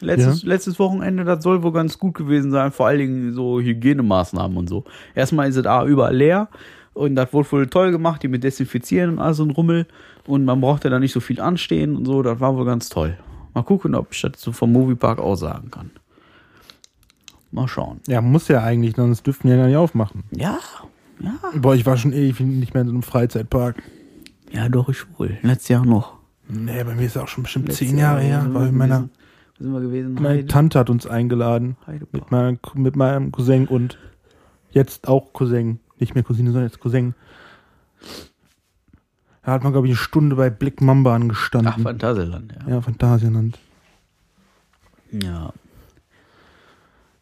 Letztes, 0.00 0.42
letztes 0.44 0.78
Wochenende, 0.78 1.24
das 1.24 1.42
soll 1.42 1.62
wohl 1.62 1.72
ganz 1.72 1.98
gut 1.98 2.14
gewesen 2.14 2.50
sein, 2.50 2.72
vor 2.72 2.86
allen 2.86 2.98
Dingen 2.98 3.34
so 3.34 3.60
Hygienemaßnahmen 3.60 4.56
und 4.56 4.68
so. 4.68 4.84
Erstmal 5.14 5.48
ist 5.48 5.56
es 5.56 5.66
A, 5.66 5.84
überall 5.84 6.16
leer 6.16 6.48
und 6.94 7.16
das 7.16 7.32
wurde 7.32 7.52
wohl 7.52 7.66
toll 7.66 7.90
gemacht, 7.90 8.22
die 8.22 8.28
mit 8.28 8.42
Desinfizieren 8.42 9.10
und 9.10 9.18
all 9.18 9.34
so 9.34 9.44
ein 9.44 9.50
Rummel 9.50 9.86
und 10.26 10.44
man 10.44 10.60
brauchte 10.60 10.90
da 10.90 10.98
nicht 10.98 11.12
so 11.12 11.20
viel 11.20 11.40
anstehen 11.40 11.96
und 11.96 12.06
so, 12.06 12.22
das 12.22 12.40
war 12.40 12.56
wohl 12.56 12.64
ganz 12.64 12.88
toll. 12.88 13.16
Mal 13.54 13.62
gucken, 13.62 13.94
ob 13.94 14.12
ich 14.12 14.22
das 14.22 14.32
so 14.36 14.52
vom 14.52 14.72
Moviepark 14.72 15.18
auch 15.18 15.36
sagen 15.36 15.70
kann. 15.70 15.90
Mal 17.50 17.66
schauen. 17.66 18.00
Ja, 18.06 18.20
muss 18.20 18.48
ja 18.48 18.62
eigentlich, 18.62 18.94
sonst 18.96 19.26
dürften 19.26 19.48
wir 19.48 19.56
ja 19.56 19.62
gar 19.62 19.68
nicht 19.68 19.76
aufmachen. 19.76 20.22
Ja, 20.30 20.58
ja. 21.20 21.34
Boah, 21.56 21.74
ich 21.74 21.84
war 21.84 21.96
schon 21.96 22.12
ewig 22.12 22.40
nicht 22.40 22.74
mehr 22.74 22.82
in 22.82 22.88
so 22.88 22.94
einem 22.94 23.02
Freizeitpark. 23.02 23.82
Ja, 24.52 24.68
doch, 24.68 24.88
ich 24.88 25.04
wohl. 25.18 25.36
Letztes 25.42 25.68
Jahr 25.68 25.84
noch. 25.84 26.14
Nee, 26.48 26.82
bei 26.84 26.94
mir 26.94 27.06
ist 27.06 27.16
auch 27.16 27.28
schon 27.28 27.44
bestimmt 27.44 27.68
Letztes 27.68 27.88
zehn 27.88 27.98
Jahre 27.98 28.20
Jahr, 28.20 28.42
her. 28.42 28.42
sind 28.42 28.54
wir 28.54 28.72
meiner? 28.72 29.08
Wo 29.60 29.64
sind 29.64 29.72
wir 29.74 29.80
gewesen? 29.80 30.14
meine 30.14 30.28
Heide- 30.38 30.46
Tante 30.46 30.78
hat 30.78 30.90
uns 30.90 31.06
eingeladen. 31.06 31.76
Mit, 32.12 32.30
meiner, 32.30 32.58
mit 32.74 32.96
meinem 32.96 33.30
Cousin 33.30 33.68
und 33.68 33.98
jetzt 34.72 35.06
auch 35.06 35.32
Cousin. 35.32 35.78
Nicht 35.98 36.14
mehr 36.14 36.24
Cousine, 36.24 36.50
sondern 36.50 36.68
jetzt 36.70 36.80
Cousin. 36.80 37.14
Da 39.44 39.52
hat 39.52 39.62
man, 39.62 39.72
glaube 39.72 39.86
ich, 39.86 39.92
eine 39.92 39.98
Stunde 39.98 40.36
bei 40.36 40.48
Blick 40.50 40.80
Mamba 40.80 41.14
angestanden. 41.14 41.72
Ach, 41.76 41.80
Phantasialand, 41.80 42.52
ja. 42.66 42.68
ja, 42.74 42.80
Phantasialand. 42.80 43.58
ja. 45.12 45.52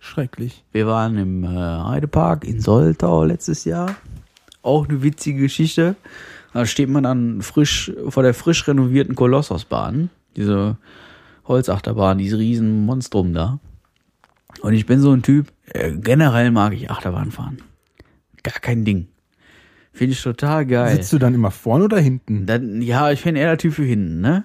Schrecklich. 0.00 0.64
Wir 0.72 0.86
waren 0.86 1.18
im 1.18 1.44
äh, 1.44 1.48
Heidepark 1.48 2.44
in 2.44 2.60
Soltau 2.60 3.24
letztes 3.24 3.64
Jahr. 3.64 3.96
Auch 4.62 4.88
eine 4.88 5.02
witzige 5.02 5.40
Geschichte. 5.40 5.96
Da 6.54 6.64
steht 6.66 6.88
man 6.88 7.02
dann 7.02 7.42
frisch 7.42 7.92
vor 8.08 8.22
der 8.22 8.32
frisch 8.32 8.66
renovierten 8.66 9.14
Kolossosbahn. 9.16 10.08
Diese 10.36 10.76
Holzachterbahn, 11.48 12.18
dieses 12.18 12.38
riesen 12.38 12.84
Monstrum 12.86 13.32
da. 13.34 13.58
Und 14.60 14.74
ich 14.74 14.86
bin 14.86 15.00
so 15.00 15.12
ein 15.12 15.22
Typ, 15.22 15.48
äh, 15.66 15.92
generell 15.92 16.50
mag 16.50 16.72
ich 16.74 16.90
Achterbahn 16.90 17.30
fahren. 17.30 17.58
Gar 18.42 18.60
kein 18.60 18.84
Ding. 18.84 19.08
Finde 19.92 20.12
ich 20.12 20.22
total 20.22 20.64
geil. 20.66 20.94
Sitzt 20.94 21.12
du 21.12 21.18
dann 21.18 21.34
immer 21.34 21.50
vorne 21.50 21.84
oder 21.84 21.98
hinten? 21.98 22.46
Dann, 22.46 22.82
ja, 22.82 23.10
ich 23.10 23.24
bin 23.24 23.34
eher 23.36 23.48
der 23.48 23.58
Typ 23.58 23.74
für 23.74 23.84
hinten, 23.84 24.20
ne? 24.20 24.44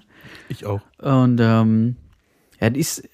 Ich 0.50 0.66
auch. 0.66 0.82
Und 1.00 1.40
ähm, 1.42 1.96
ja, 2.60 2.70
das 2.70 2.80
ist, 2.80 3.10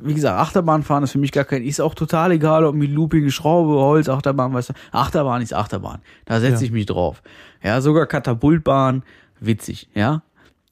wie 0.00 0.14
gesagt, 0.14 0.38
Achterbahnfahren 0.38 1.04
ist 1.04 1.12
für 1.12 1.18
mich 1.18 1.32
gar 1.32 1.44
kein, 1.44 1.62
ist 1.62 1.80
auch 1.80 1.94
total 1.94 2.32
egal, 2.32 2.64
ob 2.64 2.74
mit 2.74 2.90
Looping, 2.90 3.30
Schraube, 3.30 3.74
Holz, 3.74 4.08
Achterbahn, 4.08 4.52
weißt 4.54 4.70
du. 4.70 4.74
Achterbahn 4.92 5.42
ist 5.42 5.52
Achterbahn. 5.52 6.00
Da 6.24 6.40
setze 6.40 6.62
Ja. 6.62 6.66
ich 6.66 6.72
mich 6.72 6.86
drauf. 6.86 7.22
Ja, 7.62 7.80
sogar 7.80 8.06
Katapultbahn, 8.06 9.02
witzig, 9.40 9.88
ja. 9.94 10.22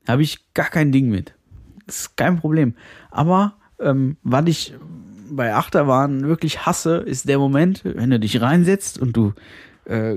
Habe 0.08 0.22
ich 0.22 0.52
gar 0.54 0.68
kein 0.70 0.92
Ding 0.92 1.08
mit. 1.10 1.34
Ist 1.92 2.16
kein 2.16 2.38
Problem. 2.38 2.74
Aber 3.10 3.54
ähm, 3.80 4.16
was 4.22 4.46
ich 4.46 4.74
bei 5.30 5.54
Achterbahn 5.54 6.26
wirklich 6.26 6.66
hasse, 6.66 6.96
ist 6.96 7.28
der 7.28 7.38
Moment, 7.38 7.82
wenn 7.84 8.10
du 8.10 8.18
dich 8.20 8.40
reinsetzt 8.40 8.98
und 8.98 9.16
du 9.16 9.32
äh, 9.84 10.16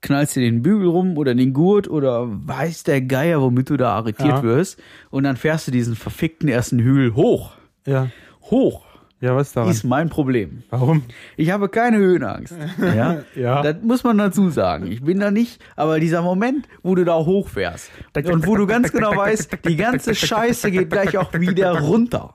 knallst 0.00 0.36
dir 0.36 0.40
den 0.40 0.62
Bügel 0.62 0.88
rum 0.88 1.16
oder 1.18 1.34
den 1.34 1.52
Gurt 1.52 1.88
oder 1.88 2.26
weiß 2.28 2.84
der 2.84 3.02
Geier, 3.02 3.40
womit 3.40 3.70
du 3.70 3.76
da 3.76 3.92
arretiert 3.96 4.28
Ja. 4.38 4.42
wirst. 4.42 4.80
Und 5.10 5.24
dann 5.24 5.36
fährst 5.36 5.66
du 5.66 5.70
diesen 5.72 5.94
verfickten 5.96 6.48
ersten 6.48 6.78
Hügel 6.78 7.14
hoch. 7.14 7.52
Ja. 7.86 8.08
Hoch 8.42 8.84
Ja, 9.22 9.36
was 9.36 9.48
ist 9.48 9.56
daran? 9.56 9.70
ist 9.70 9.84
mein 9.84 10.08
Problem. 10.08 10.64
Warum? 10.70 11.04
Ich 11.36 11.50
habe 11.52 11.68
keine 11.68 11.98
Höhenangst. 11.98 12.54
Ja? 12.78 13.22
Ja. 13.36 13.62
Das 13.62 13.76
muss 13.82 14.02
man 14.02 14.18
dazu 14.18 14.50
sagen. 14.50 14.90
Ich 14.90 15.02
bin 15.02 15.20
da 15.20 15.30
nicht, 15.30 15.62
aber 15.76 16.00
dieser 16.00 16.22
Moment, 16.22 16.66
wo 16.82 16.96
du 16.96 17.04
da 17.04 17.14
hochfährst 17.14 17.90
und 18.24 18.46
wo 18.46 18.56
du 18.56 18.66
ganz 18.66 18.90
genau 18.90 19.16
weißt, 19.16 19.58
die 19.64 19.76
ganze 19.76 20.16
Scheiße 20.16 20.72
geht 20.72 20.90
gleich 20.90 21.16
auch 21.16 21.32
wieder 21.34 21.78
runter. 21.78 22.34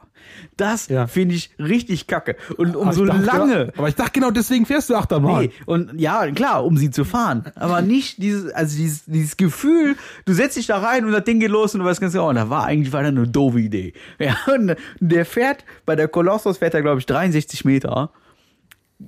Das 0.57 0.87
Ja. 0.87 1.07
finde 1.07 1.35
ich 1.35 1.51
richtig 1.59 2.07
kacke. 2.07 2.35
Und 2.57 2.69
Aber 2.71 2.79
umso 2.79 3.03
ich 3.05 3.09
dachte, 3.11 3.25
lange. 3.25 3.73
Aber 3.77 3.87
ich 3.89 3.95
dachte 3.95 4.11
genau, 4.11 4.31
deswegen 4.31 4.65
fährst 4.65 4.89
du 4.89 4.95
Achterbahn. 4.95 5.41
Nee, 5.43 5.51
und 5.65 5.99
ja, 5.99 6.29
klar, 6.31 6.65
um 6.65 6.77
sie 6.77 6.89
zu 6.91 7.05
fahren. 7.05 7.45
Aber 7.55 7.81
nicht 7.81 8.21
dieses, 8.21 8.51
also 8.51 8.75
dieses, 8.77 9.05
dieses 9.05 9.37
Gefühl, 9.37 9.95
du 10.25 10.33
setzt 10.33 10.57
dich 10.57 10.67
da 10.67 10.77
rein 10.79 11.05
und 11.05 11.11
das 11.11 11.23
Ding 11.23 11.39
geht 11.39 11.51
los 11.51 11.73
und 11.73 11.81
du 11.81 11.85
weißt 11.85 12.01
ganz 12.01 12.13
genau, 12.13 12.29
und 12.29 12.35
da 12.35 12.49
war 12.49 12.65
eigentlich 12.65 12.91
war 12.93 13.01
da 13.03 13.09
eine 13.09 13.27
doofe 13.27 13.59
Idee. 13.59 13.93
Ja, 14.19 14.35
und 14.53 14.75
der 14.99 15.25
fährt, 15.25 15.63
bei 15.85 15.95
der 15.95 16.07
Kolossos 16.07 16.57
fährt 16.57 16.73
er, 16.73 16.81
glaube 16.81 16.99
ich, 16.99 17.05
63 17.05 17.63
Meter. 17.65 18.11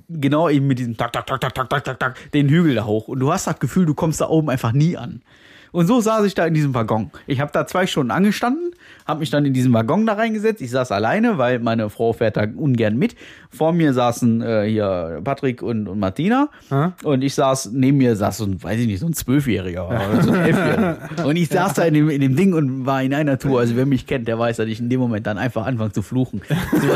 Genau 0.08 0.48
eben 0.48 0.68
mit 0.68 0.78
diesem 0.78 0.96
tak, 0.96 1.12
tak, 1.12 1.26
tak, 1.26 1.40
tak, 1.40 1.52
tak, 1.54 1.68
tak, 1.68 1.84
tak, 1.84 1.98
tak, 1.98 2.32
den 2.32 2.48
Hügel 2.48 2.76
da 2.76 2.84
hoch. 2.84 3.08
Und 3.08 3.18
du 3.18 3.32
hast 3.32 3.46
das 3.48 3.58
Gefühl, 3.58 3.86
du 3.86 3.94
kommst 3.94 4.20
da 4.20 4.28
oben 4.28 4.48
einfach 4.48 4.72
nie 4.72 4.96
an. 4.96 5.22
Und 5.72 5.86
so 5.86 6.00
saß 6.00 6.24
ich 6.26 6.34
da 6.34 6.46
in 6.46 6.54
diesem 6.54 6.74
Waggon. 6.74 7.10
Ich 7.26 7.40
habe 7.40 7.50
da 7.52 7.66
zwei 7.66 7.86
Stunden 7.86 8.10
angestanden, 8.10 8.70
habe 9.06 9.20
mich 9.20 9.30
dann 9.30 9.44
in 9.44 9.52
diesen 9.52 9.72
Waggon 9.72 10.06
da 10.06 10.14
reingesetzt. 10.14 10.60
Ich 10.60 10.70
saß 10.70 10.92
alleine, 10.92 11.38
weil 11.38 11.58
meine 11.60 11.90
Frau 11.90 12.12
fährt 12.12 12.36
da 12.36 12.44
ungern 12.56 12.96
mit. 12.96 13.14
Vor 13.50 13.72
mir 13.72 13.92
saßen 13.92 14.42
äh, 14.42 14.64
hier 14.68 15.20
Patrick 15.24 15.62
und, 15.62 15.88
und 15.88 15.98
Martina. 15.98 16.48
Ja. 16.70 16.92
Und 17.04 17.22
ich 17.22 17.34
saß, 17.34 17.70
neben 17.72 17.98
mir 17.98 18.16
saß 18.16 18.38
so 18.38 18.44
ein, 18.44 18.62
weiß 18.62 18.80
ich 18.80 18.86
nicht, 18.86 19.00
so 19.00 19.06
ein 19.06 19.12
Zwölfjähriger 19.12 19.88
oder 19.88 20.22
so 20.22 20.32
ein 20.32 20.40
Elfjähriger. 20.44 20.98
Und 21.24 21.36
ich 21.36 21.48
saß 21.48 21.74
da 21.74 21.82
in 21.84 21.94
dem, 21.94 22.10
in 22.10 22.20
dem 22.20 22.36
Ding 22.36 22.52
und 22.54 22.86
war 22.86 23.02
in 23.02 23.14
einer 23.14 23.38
Tour. 23.38 23.60
Also 23.60 23.76
wer 23.76 23.86
mich 23.86 24.06
kennt, 24.06 24.26
der 24.28 24.38
weiß, 24.38 24.56
dass 24.56 24.66
ich 24.66 24.80
in 24.80 24.88
dem 24.88 25.00
Moment 25.00 25.26
dann 25.26 25.38
einfach 25.38 25.66
anfange 25.66 25.92
zu 25.92 26.02
fluchen. 26.02 26.40
So 26.72 26.88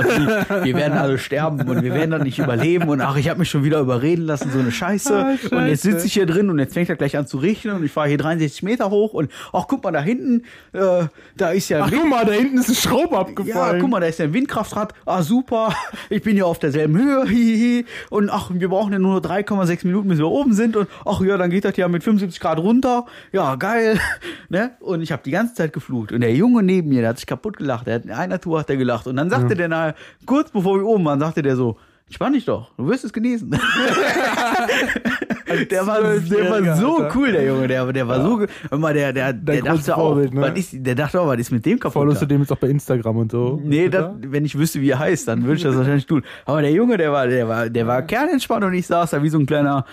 wir 0.65 0.75
werden 0.75 0.99
alle 0.99 1.19
sterben 1.19 1.61
und 1.69 1.83
wir 1.83 1.95
werden 1.95 2.11
das 2.11 2.23
nicht 2.23 2.39
überleben. 2.39 2.89
Und 2.89 3.01
ach, 3.01 3.17
ich 3.17 3.29
habe 3.29 3.39
mich 3.39 3.51
schon 3.51 3.65
wieder 3.65 3.81
überreden 3.81 4.23
lassen, 4.23 4.51
so 4.51 4.59
eine 4.59 4.73
Scheiße. 4.73 5.15
Ah, 5.17 5.29
Und 5.57 5.67
jetzt 5.67 5.83
Scheiße. 5.85 5.93
sitze 5.93 6.07
ich 6.07 6.13
hier 6.15 6.27
drin 6.27 6.51
und 6.51 6.59
jetzt 6.59 6.75
fängt 6.75 6.89
er 6.89 6.97
gleich 6.97 7.17
an 7.17 7.27
zu 7.27 7.39
regnen 7.39 7.77
und 7.77 7.85
ich 7.85 7.93
fahre 7.93 8.09
hier 8.09 8.19
63 8.19 8.63
Meter 8.65 8.91
hoch 8.91 9.13
und 9.15 9.31
ach, 9.53 9.67
guck 9.69 9.85
mal 9.85 9.93
da 9.93 10.01
hinten, 10.01 10.43
äh, 10.73 11.07
da 11.37 11.51
ist 11.51 11.69
ja 11.69 11.85
Ach, 11.85 11.91
guck 11.91 12.09
mal, 12.09 12.25
da 12.25 12.33
hinten 12.33 12.59
ist 12.59 12.69
ein 12.69 12.75
Schraub 12.75 13.13
abgefallen. 13.13 13.77
ja, 13.77 13.81
guck 13.81 13.91
mal, 13.91 14.01
da 14.01 14.07
ist 14.07 14.19
ja 14.19 14.25
ein 14.25 14.33
Windkraftrad. 14.33 14.95
Ah, 15.07 15.23
super. 15.23 15.75
Ich 16.11 16.23
bin 16.23 16.37
ja 16.37 16.45
auf 16.45 16.59
derselben 16.59 16.97
Höhe. 16.97 17.27
Hihihi. 17.27 17.87
Und 18.11 18.31
ach, 18.31 18.51
wir 18.53 18.69
brauchen 18.69 18.93
ja 18.93 18.99
nur 18.99 19.21
3,6 19.21 19.87
Minuten, 19.87 20.09
bis 20.09 20.19
wir 20.19 20.29
oben 20.29 20.53
sind. 20.53 20.77
Und 20.77 20.89
ach 21.05 21.21
ja, 21.21 21.37
dann 21.37 21.51
geht 21.51 21.65
das 21.65 21.77
ja 21.77 21.89
mit 21.89 22.03
75 22.03 22.41
Grad 22.41 22.59
runter. 22.59 23.07
Ja, 23.33 23.55
geil. 23.57 24.01
Ne? 24.51 24.73
Und 24.81 25.03
ich 25.03 25.11
habe 25.11 25.23
die 25.25 25.31
ganze 25.31 25.55
Zeit 25.55 25.73
geflucht. 25.73 26.13
Und 26.13 26.21
der 26.21 26.33
Junge 26.35 26.63
neben 26.63 26.89
mir, 26.91 27.01
der 27.01 27.11
hat 27.11 27.19
sich 27.19 27.27
kaputt 27.27 27.57
gelacht. 27.57 27.87
Der 27.87 27.95
hat, 27.97 28.05
in 28.05 28.11
einer 28.11 28.41
Tour 28.41 28.61
hat 28.61 28.71
er 28.71 28.77
gelacht. 28.77 29.07
Und 29.07 29.17
dann 29.17 29.31
sagte 29.31 29.55
der 29.57 29.69
nachher, 29.69 29.95
kurz 30.27 30.51
bevor 30.51 30.79
wir 30.79 30.87
oben 30.87 31.05
waren, 31.05 31.19
sagte 31.19 31.43
der 31.43 31.57
so, 31.57 31.77
Entspann 32.07 32.33
dich 32.35 32.45
doch, 32.45 32.71
du 32.77 32.87
wirst 32.87 33.05
es 33.05 33.13
genießen. 33.13 33.51
der 35.71 35.87
war, 35.87 36.03
der 36.03 36.51
war 36.51 36.77
so 36.77 36.99
Alter. 36.99 37.17
cool, 37.17 37.33
der 37.33 37.47
Junge. 37.47 37.67
Der, 37.67 37.93
der 37.93 38.07
war 38.07 38.23
so, 38.23 38.37
ge- 38.39 38.49
hör 38.71 38.79
mal, 38.79 38.93
der, 38.95 39.13
der, 39.13 39.33
der 39.33 39.63
dachte 39.63 39.97
auch, 39.97 40.09
Vorbild, 40.09 40.35
ne? 40.35 40.41
was 40.43 40.59
ist, 40.59 40.71
der 40.75 40.95
dachte 40.95 41.21
auch, 41.21 41.27
was 41.29 41.39
ist 41.41 41.51
mit 41.51 41.65
dem 41.65 41.79
kaputt? 41.79 41.95
Followst 41.95 42.17
da? 42.23 42.27
du 42.27 42.35
dem 42.35 42.41
jetzt 42.43 42.53
auch 42.53 42.59
bei 42.59 42.69
Instagram 42.69 43.17
und 43.17 43.33
so? 43.33 43.61
Nee, 43.65 43.89
das, 43.89 44.11
wenn 44.21 44.45
ich 44.45 44.57
wüsste, 44.59 44.81
wie 44.81 44.91
er 44.91 44.99
heißt, 44.99 45.27
dann 45.29 45.45
würde 45.45 45.57
ich 45.57 45.63
das 45.63 45.77
wahrscheinlich 45.77 46.07
tun. 46.07 46.23
Aber 46.45 46.61
der 46.61 46.73
Junge, 46.73 46.97
der 46.99 47.11
war, 47.11 47.27
der 47.27 47.49
war, 47.49 47.71
der 47.71 47.87
war 47.87 48.03
kernentspannt 48.03 48.65
und 48.65 48.75
ich 48.75 48.87
saß 48.87 49.11
da 49.11 49.23
wie 49.23 49.29
so 49.31 49.39
ein 49.39 49.47
kleiner. 49.47 49.87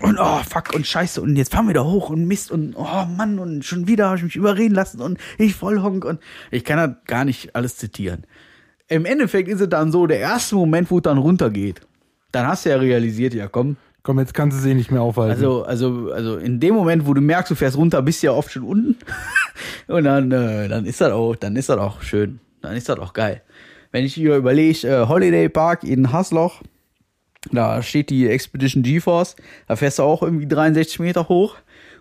Und 0.00 0.18
oh, 0.20 0.40
fuck 0.48 0.74
und 0.74 0.86
scheiße 0.86 1.22
und 1.22 1.36
jetzt 1.36 1.52
fahren 1.54 1.66
wir 1.68 1.74
da 1.74 1.84
hoch 1.84 2.10
und 2.10 2.26
Mist 2.26 2.50
und 2.50 2.74
oh 2.76 3.06
Mann 3.16 3.38
und 3.38 3.64
schon 3.64 3.86
wieder 3.88 4.06
habe 4.08 4.18
ich 4.18 4.22
mich 4.24 4.36
überreden 4.36 4.74
lassen 4.74 5.00
und 5.00 5.18
ich 5.38 5.54
voll 5.54 5.80
honk 5.80 6.04
und 6.04 6.20
ich 6.50 6.64
kann 6.64 6.76
das 6.76 6.96
gar 7.06 7.24
nicht 7.24 7.56
alles 7.56 7.76
zitieren. 7.78 8.24
Im 8.88 9.04
Endeffekt 9.04 9.48
ist 9.48 9.60
es 9.60 9.68
dann 9.68 9.92
so, 9.92 10.06
der 10.06 10.18
erste 10.18 10.54
Moment, 10.56 10.90
wo 10.90 10.96
es 10.96 11.02
dann 11.02 11.18
runtergeht, 11.18 11.80
dann 12.32 12.46
hast 12.46 12.64
du 12.64 12.70
ja 12.70 12.76
realisiert, 12.76 13.34
ja 13.34 13.48
komm, 13.48 13.76
Komm, 14.08 14.20
jetzt 14.20 14.32
kannst 14.32 14.56
du 14.56 14.62
sie 14.62 14.72
nicht 14.72 14.90
mehr 14.90 15.02
aufhalten. 15.02 15.32
also, 15.32 15.64
also, 15.64 16.10
also 16.12 16.36
in 16.38 16.60
dem 16.60 16.74
Moment, 16.74 17.06
wo 17.06 17.12
du 17.12 17.20
merkst, 17.20 17.50
du 17.50 17.54
fährst 17.54 17.76
runter, 17.76 18.00
bist 18.00 18.22
du 18.22 18.28
ja 18.28 18.32
oft 18.32 18.50
schon 18.50 18.62
unten. 18.62 18.96
Und 19.86 20.04
dann, 20.04 20.32
äh, 20.32 20.66
dann 20.66 20.86
ist 20.86 21.02
das 21.02 21.12
auch, 21.12 21.36
dann 21.36 21.56
ist 21.56 21.68
das 21.68 21.76
auch 21.76 22.00
schön. 22.00 22.40
Dann 22.62 22.74
ist 22.74 22.88
das 22.88 22.98
auch 22.98 23.12
geil. 23.12 23.42
wenn 23.92 24.04
ich 24.04 24.14
hier 24.14 24.36
überlege, 24.36 24.88
äh, 24.88 25.06
Holiday 25.08 25.50
Park 25.50 25.84
in 25.84 26.10
Hasloch, 26.10 26.62
da 27.52 27.82
steht 27.82 28.08
die 28.08 28.28
Expedition 28.28 28.82
GeForce, 28.82 29.36
da 29.66 29.76
fährst 29.76 29.98
du 29.98 30.04
auch 30.04 30.22
irgendwie 30.22 30.46
63 30.46 31.00
Meter 31.00 31.28
hoch 31.28 31.56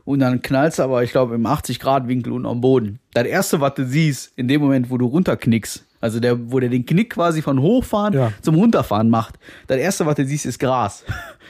und 0.05 0.19
dann 0.19 0.41
knallst 0.41 0.79
du 0.79 0.83
aber, 0.83 1.03
ich 1.03 1.11
glaube, 1.11 1.35
im 1.35 1.45
80 1.45 1.79
Grad 1.79 2.07
Winkel 2.07 2.31
unten 2.31 2.47
am 2.47 2.61
Boden. 2.61 2.99
Das 3.13 3.25
erste, 3.25 3.59
was 3.59 3.73
du 3.75 3.85
siehst, 3.85 4.31
in 4.37 4.47
dem 4.47 4.61
Moment, 4.61 4.89
wo 4.89 4.97
du 4.97 5.07
runterknickst, 5.07 5.85
also 6.01 6.19
der, 6.19 6.51
wo 6.51 6.59
der 6.59 6.69
den 6.69 6.85
Knick 6.85 7.11
quasi 7.11 7.41
von 7.41 7.59
Hochfahren 7.61 8.13
Ja. 8.13 8.31
zum 8.41 8.55
Runterfahren 8.55 9.09
macht, 9.09 9.35
das 9.67 9.77
erste, 9.77 10.05
was 10.05 10.15
du 10.15 10.25
siehst, 10.25 10.45
ist 10.45 10.59
Gras. 10.59 11.03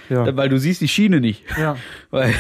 Ja. 0.10 0.36
Weil 0.38 0.50
du 0.50 0.58
siehst 0.58 0.82
die 0.82 0.88
Schiene 0.88 1.20
nicht. 1.20 1.44
Ja. 1.60 1.76
Weil 2.12 2.34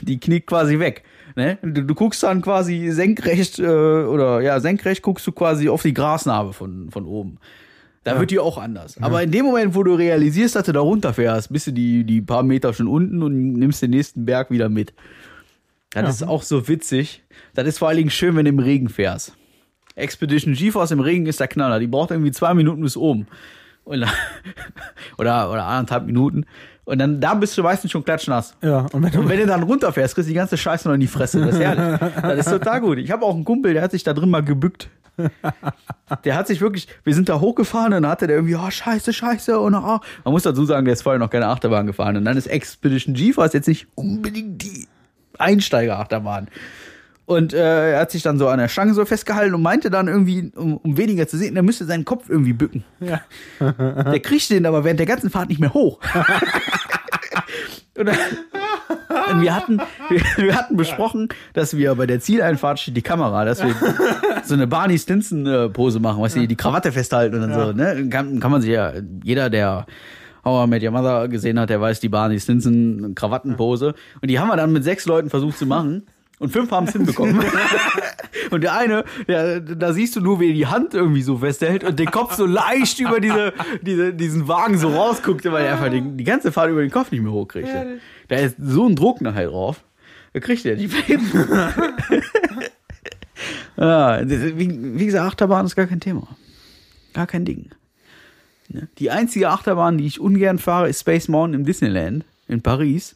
die 0.00 0.18
knickt 0.18 0.46
quasi 0.46 0.78
weg. 0.78 1.04
Ne? 1.36 1.58
Du, 1.62 1.82
du 1.84 1.94
guckst 1.94 2.22
dann 2.22 2.42
quasi 2.42 2.90
senkrecht 2.90 3.58
äh, 3.58 3.62
oder 3.64 4.40
ja, 4.42 4.60
senkrecht 4.60 5.02
guckst 5.02 5.26
du 5.26 5.32
quasi 5.32 5.68
auf 5.68 5.82
die 5.82 5.94
Grasnarbe 5.94 6.52
von, 6.52 6.90
von 6.90 7.06
oben. 7.06 7.38
Da 8.04 8.18
wird 8.18 8.32
die 8.32 8.40
auch 8.40 8.58
anders. 8.58 9.00
Aber 9.00 9.22
in 9.22 9.30
dem 9.30 9.44
Moment, 9.44 9.76
wo 9.76 9.84
du 9.84 9.94
realisierst, 9.94 10.56
dass 10.56 10.64
du 10.66 10.72
da 10.72 10.80
runterfährst, 10.80 11.52
bist 11.52 11.68
du 11.68 11.70
die, 11.70 12.02
die 12.04 12.20
paar 12.20 12.42
Meter 12.42 12.74
schon 12.74 12.88
unten 12.88 13.22
und 13.22 13.52
nimmst 13.52 13.80
den 13.80 13.90
nächsten 13.90 14.24
Berg 14.24 14.50
wieder 14.50 14.68
mit. 14.68 14.92
Das 15.90 16.16
ist 16.16 16.22
auch 16.24 16.42
so 16.42 16.66
witzig. 16.68 17.22
Das 17.54 17.66
ist 17.66 17.78
vor 17.78 17.88
allen 17.88 17.98
Dingen 17.98 18.10
schön, 18.10 18.34
wenn 18.34 18.44
du 18.44 18.50
im 18.50 18.58
Regen 18.58 18.88
fährst. 18.88 19.36
Expedition 19.94 20.54
GeForce 20.54 20.92
im 20.92 21.00
Regen 21.00 21.26
ist 21.26 21.40
der 21.40 21.48
Knaller. 21.48 21.78
Die 21.78 21.86
braucht 21.86 22.10
irgendwie 22.10 22.32
zwei 22.32 22.54
Minuten 22.54 22.82
bis 22.82 22.96
oben. 22.96 23.26
Und 23.84 24.04
oder, 25.18 25.50
oder 25.50 25.64
anderthalb 25.64 26.06
Minuten. 26.06 26.46
Und 26.84 26.98
dann, 26.98 27.20
da 27.20 27.34
bist 27.34 27.56
du 27.56 27.62
meistens 27.62 27.92
schon 27.92 28.04
klatschnass. 28.04 28.56
Ja, 28.60 28.86
und 28.92 29.02
wenn 29.02 29.12
du 29.12 29.20
Und 29.20 29.28
wenn 29.28 29.38
du 29.38 29.46
dann 29.46 29.62
runterfährst, 29.62 30.14
kriegst 30.14 30.28
du 30.28 30.32
die 30.32 30.36
ganze 30.36 30.56
Scheiße 30.56 30.88
noch 30.88 30.94
in 30.94 31.00
die 31.00 31.06
Fresse. 31.06 31.40
Das 31.40 31.54
ist 31.54 31.60
herrlich. 31.60 32.00
Das 32.20 32.46
ist 32.46 32.50
total 32.50 32.80
gut. 32.80 32.98
Ich 32.98 33.10
habe 33.10 33.24
auch 33.24 33.34
einen 33.34 33.44
Kumpel, 33.44 33.72
der 33.72 33.82
hat 33.82 33.92
sich 33.92 34.02
da 34.02 34.12
drin 34.12 34.30
mal 34.30 34.42
gebückt. 34.42 34.88
Der 36.24 36.36
hat 36.36 36.46
sich 36.46 36.60
wirklich, 36.60 36.88
wir 37.04 37.14
sind 37.14 37.28
da 37.28 37.38
hochgefahren 37.38 37.92
und 37.92 38.02
dann 38.02 38.10
hatte 38.10 38.26
der 38.26 38.36
irgendwie, 38.36 38.56
oh, 38.56 38.70
scheiße, 38.70 39.12
scheiße. 39.12 39.58
Und 39.60 39.74
oh. 39.74 40.00
Man 40.24 40.32
muss 40.32 40.42
dazu 40.42 40.64
sagen, 40.64 40.84
der 40.84 40.94
ist 40.94 41.02
vorher 41.02 41.18
noch 41.18 41.30
keine 41.30 41.46
Achterbahn 41.48 41.86
gefahren. 41.86 42.16
Und 42.16 42.24
dann 42.24 42.36
ist 42.36 42.46
Expedition 42.46 43.14
GeForce 43.14 43.52
jetzt 43.52 43.68
nicht 43.68 43.86
unbedingt 43.94 44.62
die 44.62 44.88
Einsteiger-Achterbahn. 45.38 46.48
Und 47.24 47.54
äh, 47.54 47.92
er 47.92 48.00
hat 48.00 48.10
sich 48.10 48.22
dann 48.22 48.38
so 48.38 48.48
an 48.48 48.58
der 48.58 48.68
Stange 48.68 48.94
so 48.94 49.04
festgehalten 49.04 49.54
und 49.54 49.62
meinte 49.62 49.90
dann 49.90 50.08
irgendwie, 50.08 50.50
um, 50.56 50.76
um 50.76 50.96
weniger 50.96 51.28
zu 51.28 51.36
sehen, 51.36 51.54
er 51.54 51.62
müsste 51.62 51.84
seinen 51.84 52.04
Kopf 52.04 52.28
irgendwie 52.28 52.52
bücken. 52.52 52.84
Ja. 53.00 53.20
Der 53.60 54.20
kriegt 54.20 54.50
den 54.50 54.66
aber 54.66 54.84
während 54.84 54.98
der 54.98 55.06
ganzen 55.06 55.30
Fahrt 55.30 55.48
nicht 55.48 55.60
mehr 55.60 55.72
hoch. 55.72 56.00
und, 57.98 58.06
dann, 58.06 58.16
und 59.32 59.40
wir 59.40 59.54
hatten, 59.54 59.80
wir, 60.08 60.20
wir 60.36 60.56
hatten 60.56 60.76
besprochen, 60.76 61.28
dass 61.54 61.76
wir 61.76 61.94
bei 61.94 62.06
der 62.06 62.18
Zieleinfahrt 62.20 62.80
steht 62.80 62.96
die 62.96 63.02
Kamera, 63.02 63.44
dass 63.44 63.62
wir 63.62 63.74
so 64.44 64.54
eine 64.54 64.66
Barney 64.66 64.98
Stinson 64.98 65.46
äh, 65.46 65.68
Pose 65.68 66.00
machen, 66.00 66.20
weißt 66.20 66.36
du, 66.36 66.48
die 66.48 66.56
Krawatte 66.56 66.90
festhalten 66.90 67.36
und 67.36 67.42
dann 67.42 67.54
so, 67.54 67.72
ne? 67.72 68.08
Kann, 68.08 68.40
kann 68.40 68.50
man 68.50 68.62
sich 68.62 68.70
ja, 68.70 68.92
jeder, 69.22 69.48
der 69.48 69.86
How 70.44 70.66
I 70.66 70.68
Met 70.68 70.82
Your 70.82 70.90
Mother 70.90 71.28
gesehen 71.28 71.58
hat, 71.60 71.70
der 71.70 71.80
weiß 71.80 72.00
die 72.00 72.08
Barney 72.08 72.40
Stinson 72.40 73.14
Krawattenpose. 73.14 73.94
Und 74.20 74.28
die 74.28 74.40
haben 74.40 74.48
wir 74.48 74.56
dann 74.56 74.72
mit 74.72 74.82
sechs 74.82 75.06
Leuten 75.06 75.30
versucht 75.30 75.56
zu 75.56 75.66
machen. 75.66 76.02
Und 76.42 76.50
fünf 76.50 76.72
haben 76.72 76.88
es 76.88 76.92
hinbekommen. 76.92 77.40
und 78.50 78.64
der 78.64 78.76
eine, 78.76 79.04
der, 79.28 79.60
da 79.60 79.92
siehst 79.92 80.16
du 80.16 80.20
nur, 80.20 80.40
wie 80.40 80.48
er 80.48 80.54
die 80.54 80.66
Hand 80.66 80.92
irgendwie 80.92 81.22
so 81.22 81.38
festhält 81.38 81.84
und 81.84 82.00
den 82.00 82.10
Kopf 82.10 82.34
so 82.34 82.46
leicht 82.46 82.98
über 82.98 83.20
diese, 83.20 83.52
diese, 83.80 84.12
diesen 84.12 84.48
Wagen 84.48 84.76
so 84.76 84.88
rausguckt, 84.88 85.44
weil 85.44 85.66
er 85.66 85.74
einfach 85.74 85.88
den, 85.88 86.16
die 86.16 86.24
ganze 86.24 86.50
Fahrt 86.50 86.68
über 86.70 86.80
den 86.80 86.90
Kopf 86.90 87.12
nicht 87.12 87.22
mehr 87.22 87.30
hochkriegt. 87.30 87.68
Da 88.26 88.36
ist 88.36 88.56
so 88.60 88.88
ein 88.88 88.96
Druck 88.96 89.20
nachher 89.20 89.46
drauf. 89.46 89.84
Da 90.32 90.40
kriegt 90.40 90.66
er 90.66 90.74
die 90.74 90.90
ja, 93.76 94.16
ist- 94.16 94.58
wie, 94.58 94.98
wie 94.98 95.06
gesagt, 95.06 95.24
Achterbahn 95.24 95.64
ist 95.64 95.76
gar 95.76 95.86
kein 95.86 96.00
Thema. 96.00 96.26
Gar 97.12 97.28
kein 97.28 97.44
Ding. 97.44 97.70
Ne? 98.68 98.88
Die 98.98 99.12
einzige 99.12 99.48
Achterbahn, 99.48 99.96
die 99.96 100.06
ich 100.06 100.18
ungern 100.18 100.58
fahre, 100.58 100.88
ist 100.88 100.98
Space 101.02 101.28
Mountain 101.28 101.60
im 101.60 101.64
Disneyland 101.64 102.24
in 102.48 102.62
Paris. 102.62 103.14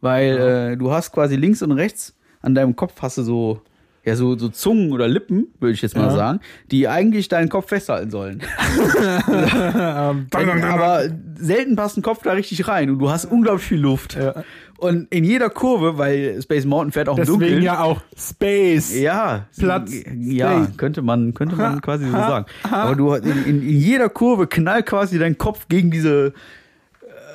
Weil 0.00 0.38
äh, 0.72 0.76
du 0.78 0.90
hast 0.90 1.12
quasi 1.12 1.36
links 1.36 1.60
und 1.60 1.72
rechts 1.72 2.15
an 2.42 2.54
deinem 2.54 2.76
Kopf 2.76 2.94
hast 3.02 3.18
du 3.18 3.22
so, 3.22 3.60
ja, 4.04 4.14
so, 4.16 4.38
so 4.38 4.48
Zungen 4.48 4.92
oder 4.92 5.08
Lippen, 5.08 5.48
würde 5.58 5.72
ich 5.72 5.82
jetzt 5.82 5.96
mal 5.96 6.04
Ja. 6.04 6.10
sagen, 6.10 6.40
die 6.70 6.86
eigentlich 6.88 7.28
deinen 7.28 7.48
Kopf 7.48 7.68
festhalten 7.68 8.10
sollen. 8.10 8.40
Aber 10.32 11.02
selten 11.36 11.76
passt 11.76 11.96
ein 11.98 12.02
Kopf 12.02 12.22
da 12.22 12.32
richtig 12.32 12.68
rein 12.68 12.90
und 12.90 12.98
du 12.98 13.10
hast 13.10 13.24
unglaublich 13.26 13.66
viel 13.66 13.80
Luft. 13.80 14.14
Ja. 14.14 14.44
Und 14.78 15.06
in 15.12 15.24
jeder 15.24 15.48
Kurve, 15.48 15.96
weil 15.98 16.40
Space 16.42 16.66
Mountain 16.66 16.92
fährt 16.92 17.08
auch 17.08 17.14
im 17.16 17.22
Deswegen 17.24 17.40
Dunkeln. 17.40 17.62
ja 17.62 17.80
auch 17.80 18.02
Space. 18.16 18.94
Ja, 18.98 19.46
Platz. 19.58 19.90
Ja, 20.18 20.64
Space. 20.64 20.76
könnte 20.76 21.02
man, 21.02 21.32
könnte 21.34 21.56
man 21.56 21.80
quasi 21.80 22.04
so 22.04 22.12
sagen. 22.12 22.46
Aber 22.70 22.94
du 22.94 23.14
in, 23.14 23.44
in 23.46 23.62
jeder 23.68 24.08
Kurve 24.10 24.46
knallt 24.46 24.86
quasi 24.86 25.18
dein 25.18 25.38
Kopf 25.38 25.66
gegen 25.68 25.90
diese, 25.90 26.34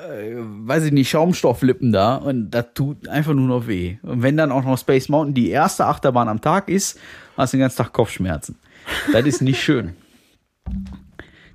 äh, 0.10 0.36
weiß 0.36 0.86
ich 0.86 0.92
nicht, 0.92 1.10
Schaumstofflippen 1.10 1.92
da 1.92 2.16
und 2.16 2.52
das 2.52 2.68
tut 2.74 3.08
einfach 3.08 3.34
nur 3.34 3.48
noch 3.48 3.68
weh. 3.68 3.98
Und 4.04 4.22
wenn 4.22 4.38
dann 4.38 4.52
auch 4.52 4.64
noch 4.64 4.78
Space 4.78 5.10
Mountain 5.10 5.34
die 5.34 5.50
erste 5.50 5.86
Achterbahn 5.86 6.28
am 6.28 6.42
Tag 6.42 6.70
ist, 6.70 7.00
hast 7.38 7.54
du 7.54 7.58
den 7.58 7.62
ganzen 7.62 7.78
Tag 7.78 7.94
Kopfschmerzen. 7.94 8.58
Das 9.12 9.26
ist 9.26 9.42
nicht 9.42 9.62
schön. 9.62 9.94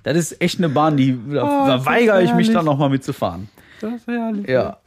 Das 0.03 0.15
ist 0.15 0.41
echt 0.41 0.59
eine 0.59 0.69
Bahn, 0.69 0.95
die 0.97 1.19
da, 1.31 1.43
Oh, 1.43 1.67
da 1.67 1.85
weigere 1.85 2.21
ich 2.21 2.33
mich 2.33 2.51
dann 2.51 2.65
noch 2.65 2.77
mal 2.77 2.89
mitzufahren. 2.89 3.49
Das 3.81 3.93
ist 3.93 4.07
herrlich. 4.07 4.47
Ja. 4.47 4.77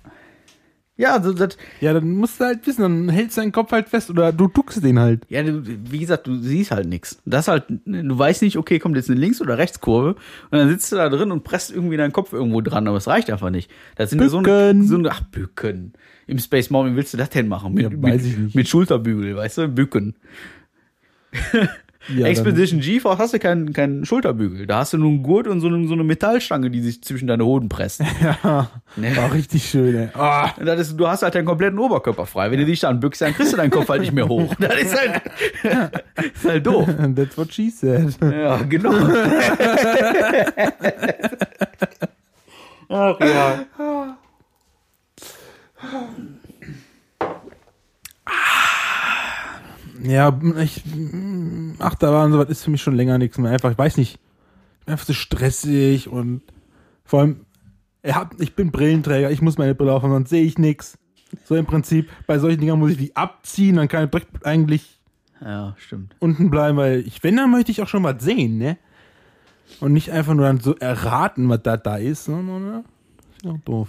Ja, 1.00 1.22
so, 1.22 1.32
das, 1.32 1.56
Ja, 1.80 1.94
dann 1.94 2.10
musst 2.10 2.38
du 2.40 2.44
halt 2.44 2.66
wissen, 2.66 2.82
dann 2.82 3.08
hältst 3.08 3.36
du 3.36 3.40
deinen 3.40 3.52
Kopf 3.52 3.72
halt 3.72 3.88
fest 3.88 4.10
oder 4.10 4.32
du 4.32 4.48
duckst 4.48 4.84
den 4.84 4.98
halt. 4.98 5.24
Ja, 5.30 5.42
du, 5.42 5.62
wie 5.64 5.98
gesagt, 5.98 6.26
du 6.26 6.36
siehst 6.36 6.70
halt 6.72 6.86
nichts. 6.88 7.22
Das 7.24 7.48
halt, 7.48 7.64
du 7.68 8.18
weißt 8.18 8.42
nicht, 8.42 8.58
okay, 8.58 8.78
kommt 8.78 8.96
jetzt 8.96 9.08
eine 9.10 9.18
Links- 9.18 9.40
oder 9.40 9.56
Rechtskurve 9.56 10.10
und 10.50 10.58
dann 10.58 10.68
sitzt 10.68 10.92
du 10.92 10.96
da 10.96 11.08
drin 11.08 11.32
und 11.32 11.42
presst 11.42 11.70
irgendwie 11.70 11.96
deinen 11.96 12.12
Kopf 12.12 12.34
irgendwo 12.34 12.60
dran, 12.60 12.86
aber 12.86 12.98
es 12.98 13.08
reicht 13.08 13.30
einfach 13.30 13.48
nicht. 13.50 13.70
Das 13.96 14.10
sind 14.10 14.20
ja 14.20 14.28
so 14.28 14.38
eine, 14.38 14.46
Bücken. 14.46 14.86
so 14.86 14.96
eine, 14.96 15.10
ach, 15.10 15.22
Bücken. 15.22 15.94
Im 16.26 16.38
Space 16.38 16.68
Mountain 16.70 16.96
willst 16.96 17.14
du 17.14 17.18
das 17.18 17.30
denn 17.30 17.48
machen? 17.48 17.72
Mit, 17.74 17.82
Ja, 17.84 17.88
mit, 17.90 18.54
mit 18.54 18.68
Schulterbügel, 18.68 19.34
weißt 19.36 19.58
du? 19.58 19.68
Bücken. 19.68 20.14
Ja, 22.08 22.26
Expedition 22.26 22.80
GeForce 22.80 23.18
hast 23.18 23.34
du 23.34 23.38
keinen 23.38 23.74
keinen 23.74 24.06
Schulterbügel. 24.06 24.66
Da 24.66 24.78
hast 24.78 24.94
du 24.94 24.98
nur 24.98 25.10
einen 25.10 25.22
Gurt 25.22 25.46
und 25.46 25.60
so 25.60 25.68
eine, 25.68 25.86
so 25.86 25.92
eine 25.92 26.02
Metallstange, 26.02 26.70
die 26.70 26.80
sich 26.80 27.02
zwischen 27.04 27.28
deine 27.28 27.44
Hoden 27.44 27.68
presst. 27.68 28.00
Ja, 28.42 28.70
Ne? 28.96 29.14
war 29.16 29.32
richtig 29.32 29.68
schön, 29.68 29.94
ey. 29.94 30.08
Ah, 30.14 30.50
Und 30.58 30.64
Das 30.66 30.80
ist, 30.80 30.96
du 30.98 31.06
hast 31.06 31.22
halt 31.22 31.34
deinen 31.34 31.44
kompletten 31.44 31.78
Oberkörper 31.78 32.24
frei. 32.26 32.50
Wenn 32.50 32.58
du 32.58 32.64
dich 32.64 32.80
dann 32.80 33.00
bückst, 33.00 33.20
dann 33.20 33.34
kriegst 33.34 33.52
du 33.52 33.56
deinen 33.58 33.70
Kopf 33.70 33.88
halt 33.88 34.00
nicht 34.00 34.12
mehr 34.12 34.28
hoch. 34.28 34.52
Das 34.58 34.74
ist 34.80 34.96
halt, 34.98 35.22
ist 36.34 36.44
halt 36.48 36.66
doof. 36.66 36.88
that's 37.14 37.36
what 37.36 37.52
she 37.52 37.68
said. 37.70 38.16
Ja, 38.22 38.56
genau. 38.62 38.92
Ach 42.88 43.20
ja. 43.20 43.64
Ja, 50.02 50.38
ich, 50.62 50.82
Achterbahn, 51.78 52.32
sowas 52.32 52.48
ist 52.48 52.64
für 52.64 52.70
mich 52.70 52.82
schon 52.82 52.94
länger 52.96 53.18
nichts 53.18 53.38
mehr. 53.38 53.50
Einfach, 53.52 53.70
ich 53.70 53.78
weiß 53.78 53.96
nicht, 53.96 54.18
ich 54.80 54.86
bin 54.86 54.92
einfach 54.92 55.06
so 55.06 55.12
stressig 55.12 56.08
und 56.08 56.42
vor 57.04 57.20
allem, 57.20 57.40
ich, 58.38 58.54
bin 58.54 58.70
Brillenträger, 58.70 59.30
ich 59.30 59.42
muss 59.42 59.58
meine 59.58 59.74
Brille 59.74 59.92
aufhaben, 59.92 60.12
sonst 60.14 60.30
sehe 60.30 60.44
ich 60.44 60.58
nichts. 60.58 60.96
So 61.44 61.54
im 61.54 61.66
Prinzip, 61.66 62.08
bei 62.26 62.38
solchen 62.38 62.60
Dingern 62.60 62.78
muss 62.78 62.92
ich 62.92 62.96
die 62.98 63.14
abziehen, 63.14 63.76
dann 63.76 63.88
kann 63.88 64.04
ich 64.04 64.10
direkt 64.10 64.46
eigentlich 64.46 65.00
Ja, 65.40 65.74
stimmt. 65.78 66.16
unten 66.18 66.50
bleiben, 66.50 66.76
weil 66.78 67.00
ich, 67.00 67.22
wenn, 67.22 67.36
dann 67.36 67.50
möchte 67.50 67.70
ich 67.70 67.82
auch 67.82 67.88
schon 67.88 68.02
was 68.02 68.22
sehen, 68.22 68.58
ne? 68.58 68.78
Und 69.80 69.92
nicht 69.92 70.10
einfach 70.10 70.34
nur 70.34 70.46
dann 70.46 70.58
so 70.60 70.74
erraten, 70.76 71.48
was 71.48 71.62
da 71.62 71.76
da 71.76 71.96
ist, 71.96 72.24
sondern, 72.24 72.66
ja, 72.66 72.78
ist 73.36 73.44
ja 73.44 73.50
auch 73.52 73.58
doof. 73.64 73.88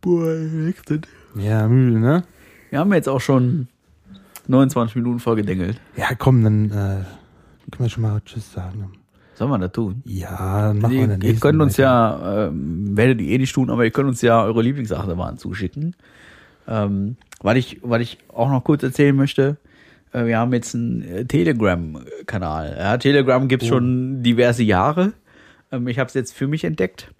Boah, 0.00 0.34
nächstes. 0.34 1.00
Ja, 1.34 1.66
müde, 1.68 1.98
ne? 1.98 2.24
Wir 2.74 2.80
haben 2.80 2.92
jetzt 2.92 3.08
auch 3.08 3.20
schon 3.20 3.68
29 4.48 4.96
Minuten 4.96 5.20
vorgedengelt. 5.20 5.80
Ja, 5.96 6.08
komm, 6.18 6.42
dann, 6.42 6.64
äh, 6.72 6.72
können 6.72 7.04
wir 7.78 7.88
schon 7.88 8.02
mal 8.02 8.20
Tschüss 8.24 8.52
sagen. 8.52 8.90
Sollen 9.34 9.52
wir 9.52 9.58
das 9.60 9.70
tun? 9.70 10.02
Ja, 10.04 10.66
dann 10.66 10.80
machen 10.80 10.92
wir 10.92 11.06
dann 11.06 11.20
ihr 11.20 11.36
könnt 11.36 11.62
uns 11.62 11.76
ja, 11.76 12.48
ähm, 12.48 12.96
werdet 12.96 13.20
ihr 13.20 13.28
eh 13.28 13.38
nicht 13.38 13.54
tun, 13.54 13.70
aber 13.70 13.84
ihr 13.84 13.92
könnt 13.92 14.08
uns 14.08 14.22
ja 14.22 14.42
eure 14.42 14.60
Lieblingsachterbahn 14.60 15.38
zuschicken. 15.38 15.94
Ähm, 16.66 17.14
was 17.42 17.56
ich, 17.58 17.78
was 17.84 18.00
ich 18.00 18.18
auch 18.26 18.50
noch 18.50 18.64
kurz 18.64 18.82
erzählen 18.82 19.14
möchte, 19.14 19.56
äh, 20.12 20.24
wir 20.26 20.38
haben 20.38 20.52
jetzt 20.52 20.74
einen 20.74 21.02
äh, 21.02 21.24
Telegram-Kanal. 21.26 22.76
Ja, 22.76 22.96
Telegram 22.96 23.46
gibt's 23.46 23.68
schon 23.68 24.24
diverse 24.24 24.64
Jahre. 24.64 25.12
Ähm, 25.70 25.86
ich 25.86 26.00
habe 26.00 26.08
es 26.08 26.14
jetzt 26.14 26.34
für 26.34 26.48
mich 26.48 26.64
entdeckt. 26.64 27.12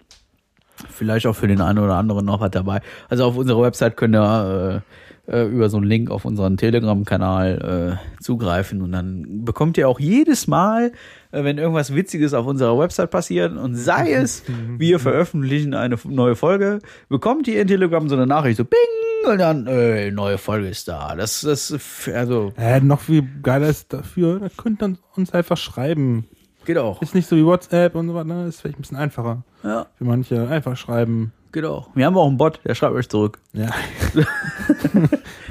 Vielleicht 0.89 1.25
auch 1.27 1.35
für 1.37 1.47
den 1.47 1.61
einen 1.61 1.79
oder 1.79 1.95
anderen 1.95 2.25
noch 2.25 2.41
was 2.41 2.51
dabei. 2.51 2.81
Also 3.07 3.23
auf 3.23 3.37
unserer 3.37 3.61
Website 3.61 3.95
könnt 3.95 4.17
ihr 4.17 4.83
äh, 5.27 5.45
über 5.45 5.69
so 5.69 5.77
einen 5.77 5.85
Link 5.85 6.11
auf 6.11 6.25
unseren 6.25 6.57
Telegram-Kanal 6.57 7.99
äh, 7.99 8.23
zugreifen 8.23 8.81
und 8.81 8.91
dann 8.91 9.45
bekommt 9.45 9.77
ihr 9.77 9.89
auch 9.89 9.99
jedes 9.99 10.47
Mal, 10.47 10.91
äh, 11.31 11.43
wenn 11.43 11.57
irgendwas 11.57 11.95
Witziges 11.95 12.33
auf 12.33 12.45
unserer 12.45 12.77
Website 12.77 13.11
passiert 13.11 13.55
und 13.55 13.75
sei 13.75 14.13
es, 14.13 14.43
wir 14.77 14.99
veröffentlichen 14.99 15.73
eine 15.73 15.97
neue 16.05 16.35
Folge, 16.35 16.79
bekommt 17.09 17.47
ihr 17.47 17.61
in 17.61 17.67
Telegram 17.67 18.07
so 18.07 18.15
eine 18.15 18.27
Nachricht, 18.27 18.57
so 18.57 18.65
Bing 18.65 19.31
und 19.31 19.39
dann, 19.39 19.65
äh, 19.67 20.11
neue 20.11 20.37
Folge 20.37 20.67
ist 20.67 20.87
da. 20.87 21.15
Das, 21.15 21.41
das, 21.41 21.73
also, 22.13 22.53
Äh, 22.57 22.79
noch 22.81 23.01
viel 23.01 23.27
geiler 23.41 23.69
ist 23.69 23.91
dafür, 23.91 24.39
da 24.39 24.49
könnt 24.55 24.83
ihr 24.83 24.97
uns 25.15 25.33
einfach 25.33 25.57
schreiben. 25.57 26.27
Geht 26.65 26.77
auch. 26.77 27.01
Ist 27.01 27.15
nicht 27.15 27.27
so 27.27 27.35
wie 27.35 27.45
WhatsApp 27.45 27.95
und 27.95 28.07
so 28.07 28.13
weiter, 28.15 28.25
ne? 28.25 28.47
ist 28.47 28.61
vielleicht 28.61 28.77
ein 28.77 28.81
bisschen 28.81 28.97
einfacher. 28.97 29.43
Ja, 29.63 29.85
Für 29.97 30.03
manche 30.05 30.47
einfach 30.47 30.75
schreiben. 30.77 31.31
geht 31.51 31.65
auch. 31.65 31.89
Wir 31.95 32.05
haben 32.05 32.17
auch 32.17 32.27
einen 32.27 32.37
Bot, 32.37 32.59
der 32.65 32.75
schreibt 32.75 32.93
euch 32.95 33.09
zurück. 33.09 33.39
Ja. 33.53 33.69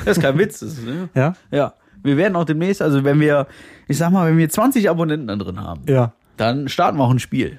Das 0.05 0.19
ist 0.19 0.23
kein 0.23 0.39
Witz, 0.39 0.61
das 0.61 0.75
ist, 0.75 0.85
ne? 0.85 1.09
Ja? 1.15 1.35
Ja. 1.51 1.73
Wir 2.03 2.19
werden 2.19 2.37
auch 2.37 2.45
demnächst, 2.45 2.83
also 2.83 3.05
wenn 3.05 3.19
wir, 3.21 3.47
ich 3.89 3.97
sag 3.97 4.11
mal, 4.13 4.29
wenn 4.31 4.37
wir 4.37 4.51
20 4.51 4.91
Abonnenten 4.91 5.29
da 5.29 5.37
drin 5.37 5.59
haben, 5.61 5.81
Ja. 5.89 6.13
dann 6.37 6.69
starten 6.69 6.99
wir 6.99 7.05
auch 7.05 7.11
ein 7.11 7.19
Spiel. 7.19 7.59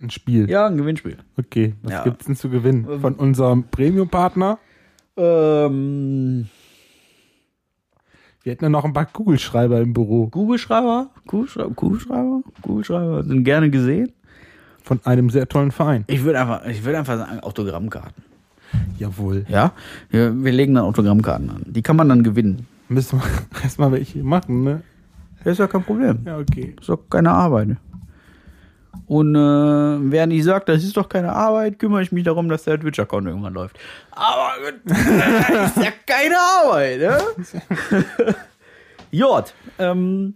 Ein 0.00 0.10
Spiel. 0.10 0.48
Ja, 0.48 0.66
ein 0.66 0.76
Gewinnspiel. 0.76 1.16
Okay. 1.36 1.74
Was 1.82 1.92
Ja. 1.92 2.04
gibt's 2.04 2.26
denn 2.26 2.36
zu 2.36 2.48
gewinnen? 2.48 3.00
Von 3.00 3.14
unserem 3.14 3.64
Premium-Partner? 3.64 4.58
Ähm, 5.16 6.46
Wir 8.46 8.52
hätten 8.52 8.62
ja 8.62 8.68
noch 8.68 8.84
ein 8.84 8.92
paar 8.92 9.06
Kugelschreiber 9.06 9.80
im 9.80 9.92
Büro. 9.92 10.28
Kugelschreiber, 10.28 11.10
Kugelschreiber, 11.26 11.74
Kugelschreiber, 11.74 12.42
Kugelschreiber 12.62 13.24
sind 13.24 13.42
gerne 13.42 13.70
gesehen. 13.70 14.12
Von 14.84 15.00
einem 15.02 15.30
sehr 15.30 15.48
tollen 15.48 15.72
Verein. 15.72 16.04
Ich 16.06 16.22
würde 16.22 16.38
einfach, 16.38 16.64
ich 16.64 16.84
würde 16.84 16.98
einfach 16.98 17.18
sagen 17.18 17.40
Autogrammkarten. 17.40 18.22
Jawohl. 19.00 19.46
Ja, 19.48 19.72
wir, 20.10 20.44
wir 20.44 20.52
legen 20.52 20.74
dann 20.74 20.84
Autogrammkarten 20.84 21.50
an. 21.50 21.62
Die 21.66 21.82
kann 21.82 21.96
man 21.96 22.08
dann 22.08 22.22
gewinnen. 22.22 22.68
Müssen 22.88 23.18
wir 23.18 23.24
erstmal 23.64 23.90
welche 23.90 24.22
machen, 24.22 24.62
ne? 24.62 24.82
Das 25.42 25.54
ist 25.54 25.58
ja 25.58 25.66
kein 25.66 25.82
Problem. 25.82 26.20
Ja, 26.24 26.38
okay. 26.38 26.76
ist 26.78 26.88
doch 26.88 27.00
keine 27.10 27.32
Arbeit. 27.32 27.70
Und 29.06 29.34
äh, 29.36 29.38
wer 30.10 30.26
nicht 30.26 30.44
sagt, 30.44 30.68
das 30.68 30.82
ist 30.82 30.96
doch 30.96 31.08
keine 31.08 31.32
Arbeit, 31.32 31.78
kümmere 31.78 32.02
ich 32.02 32.12
mich 32.12 32.24
darum, 32.24 32.48
dass 32.48 32.64
der 32.64 32.80
Twitch-Account 32.80 33.26
irgendwann 33.26 33.54
läuft. 33.54 33.78
Aber 34.10 34.52
das 34.84 35.76
ist 35.76 35.84
ja 35.84 35.92
keine 36.06 36.36
Arbeit, 36.38 37.00
ne? 37.00 37.18
Jod, 39.10 39.54
ähm, 39.78 40.34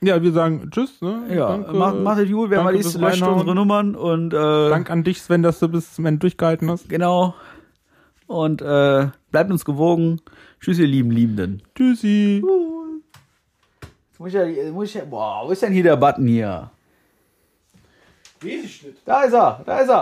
Ja, 0.00 0.22
wir 0.22 0.32
sagen 0.32 0.70
Tschüss, 0.70 1.00
ne? 1.02 1.24
ja, 1.30 1.48
Danke. 1.48 1.72
macht, 1.72 1.96
macht 1.96 2.18
es 2.20 2.30
gut, 2.30 2.50
wer 2.50 2.62
mal 2.62 2.72
fürs 2.74 2.96
löscht 2.96 3.22
unsere 3.22 3.54
Nummern 3.54 3.94
und 3.94 4.32
äh, 4.32 4.70
Dank 4.70 4.90
an 4.90 5.04
dich, 5.04 5.20
Sven, 5.20 5.42
dass 5.42 5.58
du 5.58 5.68
bis 5.68 5.94
zum 5.94 6.06
Ende 6.06 6.20
durchgehalten 6.20 6.70
hast. 6.70 6.88
genau. 6.88 7.34
Und 8.26 8.62
äh, 8.62 9.08
bleibt 9.30 9.50
uns 9.50 9.64
gewogen. 9.64 10.20
Tschüss, 10.60 10.78
ihr 10.78 10.86
lieben 10.86 11.10
Liebenden. 11.10 11.62
Tschüssi. 11.74 12.42
Jetzt 13.82 14.20
muss 14.20 14.28
ich 14.28 14.34
ja, 14.34 14.72
muss 14.72 14.88
ich 14.88 14.94
ja, 14.94 15.04
boah, 15.04 15.42
wo 15.46 15.50
ist 15.50 15.62
denn 15.62 15.72
hier 15.72 15.82
der 15.82 15.96
Button 15.96 16.26
hier? 16.28 16.70
Da 19.04 19.22
ist 19.24 19.34
er, 19.34 19.60
da 19.66 19.80
ist 19.80 19.88
er. 19.90 19.98